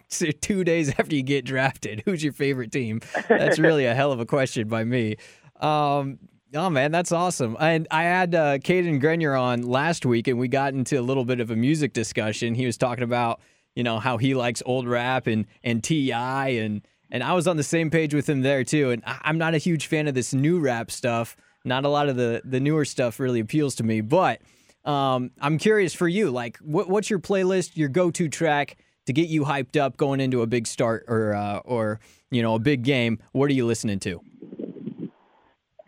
two 0.40 0.64
days 0.64 0.90
after 0.98 1.14
you 1.16 1.22
get 1.22 1.44
drafted, 1.44 2.03
who's 2.05 2.22
your 2.22 2.33
favorite 2.33 2.70
team? 2.72 3.00
That's 3.29 3.59
really 3.59 3.87
a 3.87 3.94
hell 3.94 4.12
of 4.12 4.20
a 4.20 4.26
question 4.26 4.68
by 4.68 4.85
me. 4.85 5.16
Um, 5.61 6.18
oh 6.54 6.70
man, 6.70 6.92
that's 6.92 7.12
awesome. 7.12 7.56
And 7.60 7.86
I 7.90 8.02
had 8.04 8.34
uh, 8.34 8.58
Cadyn 8.58 9.00
Grenier 9.00 9.34
on 9.34 9.62
last 9.62 10.04
week, 10.06 10.28
and 10.28 10.38
we 10.38 10.48
got 10.48 10.74
into 10.74 10.98
a 10.98 11.02
little 11.02 11.24
bit 11.24 11.40
of 11.40 11.50
a 11.50 11.56
music 11.56 11.92
discussion. 11.92 12.54
He 12.54 12.66
was 12.66 12.76
talking 12.76 13.04
about 13.04 13.40
you 13.74 13.82
know 13.82 13.98
how 13.98 14.18
he 14.18 14.34
likes 14.34 14.62
old 14.66 14.88
rap 14.88 15.26
and 15.26 15.46
and 15.62 15.82
T.I. 15.82 16.48
and 16.48 16.82
and 17.10 17.22
I 17.22 17.32
was 17.32 17.46
on 17.46 17.56
the 17.56 17.62
same 17.62 17.90
page 17.90 18.14
with 18.14 18.28
him 18.28 18.42
there 18.42 18.64
too. 18.64 18.90
And 18.90 19.02
I'm 19.06 19.38
not 19.38 19.54
a 19.54 19.58
huge 19.58 19.86
fan 19.86 20.08
of 20.08 20.14
this 20.14 20.32
new 20.32 20.60
rap 20.60 20.90
stuff. 20.90 21.36
Not 21.64 21.84
a 21.84 21.88
lot 21.88 22.08
of 22.08 22.16
the 22.16 22.42
the 22.44 22.60
newer 22.60 22.84
stuff 22.84 23.20
really 23.20 23.40
appeals 23.40 23.74
to 23.76 23.82
me, 23.82 24.00
but. 24.00 24.40
Um, 24.82 25.32
I'm 25.38 25.58
curious 25.58 25.92
for 25.92 26.08
you, 26.08 26.30
like, 26.30 26.56
what, 26.56 26.88
what's 26.88 27.10
your 27.10 27.18
playlist, 27.18 27.76
your 27.76 27.90
go-to 27.90 28.30
track 28.30 28.78
to 29.04 29.12
get 29.12 29.28
you 29.28 29.44
hyped 29.44 29.78
up 29.78 29.98
going 29.98 30.20
into 30.20 30.40
a 30.40 30.46
big 30.46 30.66
start 30.66 31.04
or 31.06 31.34
uh, 31.34 31.58
or 31.66 32.00
you 32.30 32.40
know 32.40 32.54
a 32.54 32.58
big 32.58 32.82
game? 32.82 33.18
What 33.32 33.50
are 33.50 33.52
you 33.52 33.66
listening 33.66 33.98
to? 34.00 34.22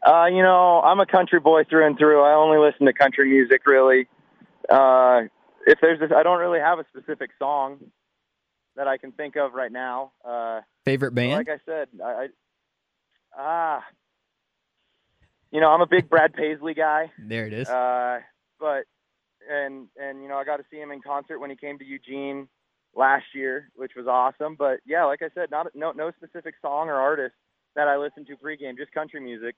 Uh, 0.04 0.26
you 0.26 0.42
know, 0.42 0.80
I'm 0.80 1.00
a 1.00 1.06
country 1.06 1.38
boy 1.38 1.64
through 1.64 1.86
and 1.86 1.96
through. 1.96 2.22
I 2.22 2.34
only 2.34 2.58
listen 2.58 2.86
to 2.86 2.92
country 2.92 3.28
music, 3.28 3.62
really. 3.66 4.08
Uh, 4.68 5.22
if 5.66 5.78
there's 5.80 6.00
this, 6.00 6.10
I 6.14 6.22
don't 6.22 6.40
really 6.40 6.58
have 6.58 6.78
a 6.78 6.84
specific 6.88 7.30
song 7.38 7.78
that 8.76 8.88
I 8.88 8.96
can 8.96 9.12
think 9.12 9.36
of 9.36 9.52
right 9.54 9.70
now. 9.70 10.12
Uh, 10.24 10.60
Favorite 10.84 11.14
band? 11.14 11.32
like 11.32 11.48
I 11.48 11.60
said, 11.64 11.88
I, 12.02 12.08
I 12.08 12.26
ah, 13.38 13.84
you 15.52 15.60
know, 15.60 15.70
I'm 15.70 15.82
a 15.82 15.86
big 15.86 16.08
Brad 16.08 16.34
Paisley 16.34 16.74
guy. 16.74 17.12
there 17.18 17.46
it 17.46 17.52
is. 17.52 17.68
Uh, 17.68 18.20
but 18.58 18.84
and 19.50 19.88
and 20.00 20.22
you 20.22 20.28
know, 20.28 20.36
I 20.36 20.44
got 20.44 20.56
to 20.56 20.64
see 20.70 20.78
him 20.78 20.90
in 20.90 21.00
concert 21.00 21.38
when 21.38 21.50
he 21.50 21.56
came 21.56 21.78
to 21.78 21.84
Eugene 21.84 22.48
last 22.94 23.26
year, 23.34 23.70
which 23.74 23.92
was 23.96 24.06
awesome. 24.06 24.56
But 24.56 24.80
yeah, 24.84 25.04
like 25.04 25.22
I 25.22 25.28
said, 25.34 25.50
not 25.50 25.68
no 25.74 25.92
no 25.92 26.10
specific 26.12 26.54
song 26.60 26.88
or 26.88 26.94
artist 26.94 27.34
that 27.76 27.88
I 27.88 27.96
listen 27.96 28.24
to 28.26 28.36
pregame, 28.36 28.76
just 28.76 28.92
country 28.92 29.20
music. 29.20 29.54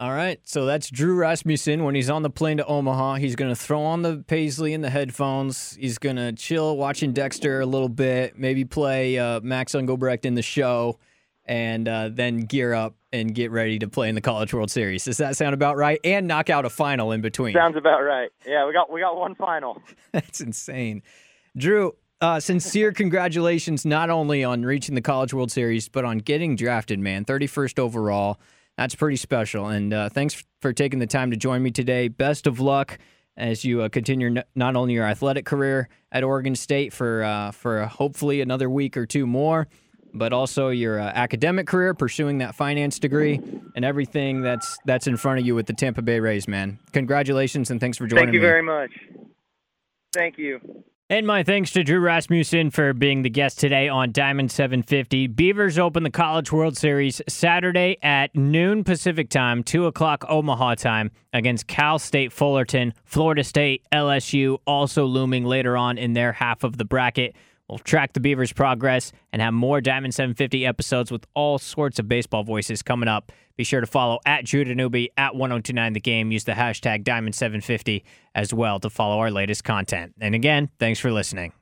All 0.00 0.12
right, 0.12 0.38
so 0.44 0.64
that's 0.64 0.90
Drew 0.90 1.16
Rasmussen. 1.16 1.82
When 1.82 1.96
he's 1.96 2.08
on 2.08 2.22
the 2.22 2.30
plane 2.30 2.58
to 2.58 2.66
Omaha, 2.66 3.16
he's 3.16 3.34
going 3.34 3.50
to 3.50 3.56
throw 3.56 3.82
on 3.82 4.02
the 4.02 4.22
Paisley 4.28 4.72
and 4.72 4.84
the 4.84 4.90
headphones. 4.90 5.74
He's 5.74 5.98
going 5.98 6.14
to 6.14 6.30
chill 6.32 6.76
watching 6.76 7.12
Dexter 7.12 7.58
a 7.60 7.66
little 7.66 7.88
bit, 7.88 8.38
maybe 8.38 8.64
play 8.64 9.18
uh, 9.18 9.40
Max 9.40 9.74
Engelbrecht 9.74 10.24
in 10.24 10.36
the 10.36 10.42
show, 10.42 11.00
and 11.46 11.88
uh, 11.88 12.10
then 12.12 12.42
gear 12.42 12.74
up 12.74 12.94
and 13.12 13.34
get 13.34 13.50
ready 13.50 13.80
to 13.80 13.88
play 13.88 14.08
in 14.08 14.14
the 14.14 14.20
College 14.20 14.54
World 14.54 14.70
Series. 14.70 15.04
Does 15.04 15.16
that 15.16 15.36
sound 15.36 15.52
about 15.52 15.76
right? 15.76 15.98
And 16.04 16.28
knock 16.28 16.48
out 16.48 16.64
a 16.64 16.70
final 16.70 17.10
in 17.10 17.20
between. 17.20 17.54
Sounds 17.54 17.76
about 17.76 17.98
right. 18.02 18.30
Yeah, 18.46 18.68
we 18.68 18.72
got 18.72 18.92
we 18.92 19.00
got 19.00 19.16
one 19.16 19.34
final. 19.34 19.82
That's 20.12 20.40
insane. 20.40 21.02
Drew, 21.56 21.96
uh, 22.20 22.38
sincere 22.38 22.92
congratulations 22.92 23.84
not 23.84 24.10
only 24.10 24.44
on 24.44 24.64
reaching 24.64 24.94
the 24.94 25.02
College 25.02 25.34
World 25.34 25.50
Series, 25.50 25.88
but 25.88 26.04
on 26.04 26.18
getting 26.18 26.54
drafted, 26.54 27.00
man. 27.00 27.24
31st 27.24 27.80
overall. 27.80 28.38
That's 28.78 28.94
pretty 28.94 29.16
special. 29.16 29.66
And 29.66 29.92
uh, 29.92 30.08
thanks 30.08 30.44
for 30.62 30.72
taking 30.72 31.00
the 31.00 31.06
time 31.08 31.32
to 31.32 31.36
join 31.36 31.64
me 31.64 31.72
today. 31.72 32.06
Best 32.06 32.46
of 32.46 32.60
luck 32.60 32.96
as 33.36 33.64
you 33.64 33.82
uh, 33.82 33.88
continue 33.88 34.28
n- 34.28 34.44
not 34.54 34.76
only 34.76 34.94
your 34.94 35.04
athletic 35.04 35.44
career 35.44 35.88
at 36.12 36.22
Oregon 36.22 36.54
State 36.54 36.92
for, 36.92 37.24
uh, 37.24 37.50
for 37.50 37.86
hopefully 37.86 38.40
another 38.40 38.70
week 38.70 38.96
or 38.96 39.04
two 39.04 39.26
more, 39.26 39.66
but 40.14 40.32
also 40.32 40.68
your 40.68 41.00
uh, 41.00 41.10
academic 41.12 41.66
career, 41.66 41.92
pursuing 41.92 42.38
that 42.38 42.54
finance 42.54 43.00
degree, 43.00 43.40
and 43.74 43.84
everything 43.84 44.42
that's 44.42 44.78
that's 44.84 45.08
in 45.08 45.16
front 45.16 45.40
of 45.40 45.44
you 45.46 45.56
with 45.56 45.66
the 45.66 45.72
Tampa 45.72 46.00
Bay 46.00 46.20
Rays, 46.20 46.46
man. 46.46 46.78
Congratulations 46.92 47.72
and 47.72 47.80
thanks 47.80 47.98
for 47.98 48.06
joining 48.06 48.26
me. 48.26 48.26
Thank 48.26 48.34
you 48.34 48.40
me. 48.40 48.46
very 48.46 48.62
much. 48.62 48.90
Thank 50.14 50.38
you. 50.38 50.60
And 51.10 51.26
my 51.26 51.42
thanks 51.42 51.70
to 51.70 51.82
Drew 51.82 52.00
Rasmussen 52.00 52.70
for 52.70 52.92
being 52.92 53.22
the 53.22 53.30
guest 53.30 53.58
today 53.58 53.88
on 53.88 54.12
Diamond 54.12 54.50
750. 54.50 55.28
Beavers 55.28 55.78
open 55.78 56.02
the 56.02 56.10
College 56.10 56.52
World 56.52 56.76
Series 56.76 57.22
Saturday 57.26 57.96
at 58.02 58.36
noon 58.36 58.84
Pacific 58.84 59.30
time, 59.30 59.62
2 59.62 59.86
o'clock 59.86 60.26
Omaha 60.28 60.74
time 60.74 61.10
against 61.32 61.66
Cal 61.66 61.98
State 61.98 62.30
Fullerton. 62.30 62.92
Florida 63.06 63.42
State, 63.42 63.86
LSU 63.90 64.58
also 64.66 65.06
looming 65.06 65.46
later 65.46 65.78
on 65.78 65.96
in 65.96 66.12
their 66.12 66.32
half 66.32 66.62
of 66.62 66.76
the 66.76 66.84
bracket. 66.84 67.34
We'll 67.68 67.78
track 67.78 68.14
the 68.14 68.20
Beavers' 68.20 68.52
progress 68.52 69.12
and 69.32 69.42
have 69.42 69.52
more 69.52 69.80
Diamond 69.80 70.14
750 70.14 70.64
episodes 70.64 71.10
with 71.10 71.26
all 71.34 71.58
sorts 71.58 71.98
of 71.98 72.08
baseball 72.08 72.42
voices 72.44 72.82
coming 72.82 73.08
up. 73.08 73.30
Be 73.56 73.64
sure 73.64 73.80
to 73.80 73.86
follow 73.86 74.20
at 74.24 74.44
Drew 74.44 74.64
Danubi 74.64 75.08
at 75.16 75.34
1029 75.34 75.92
The 75.92 76.00
Game. 76.00 76.32
Use 76.32 76.44
the 76.44 76.52
hashtag 76.52 77.04
Diamond750 77.04 78.02
as 78.34 78.54
well 78.54 78.78
to 78.80 78.88
follow 78.88 79.18
our 79.18 79.30
latest 79.30 79.64
content. 79.64 80.14
And 80.20 80.34
again, 80.34 80.70
thanks 80.78 80.98
for 80.98 81.12
listening. 81.12 81.52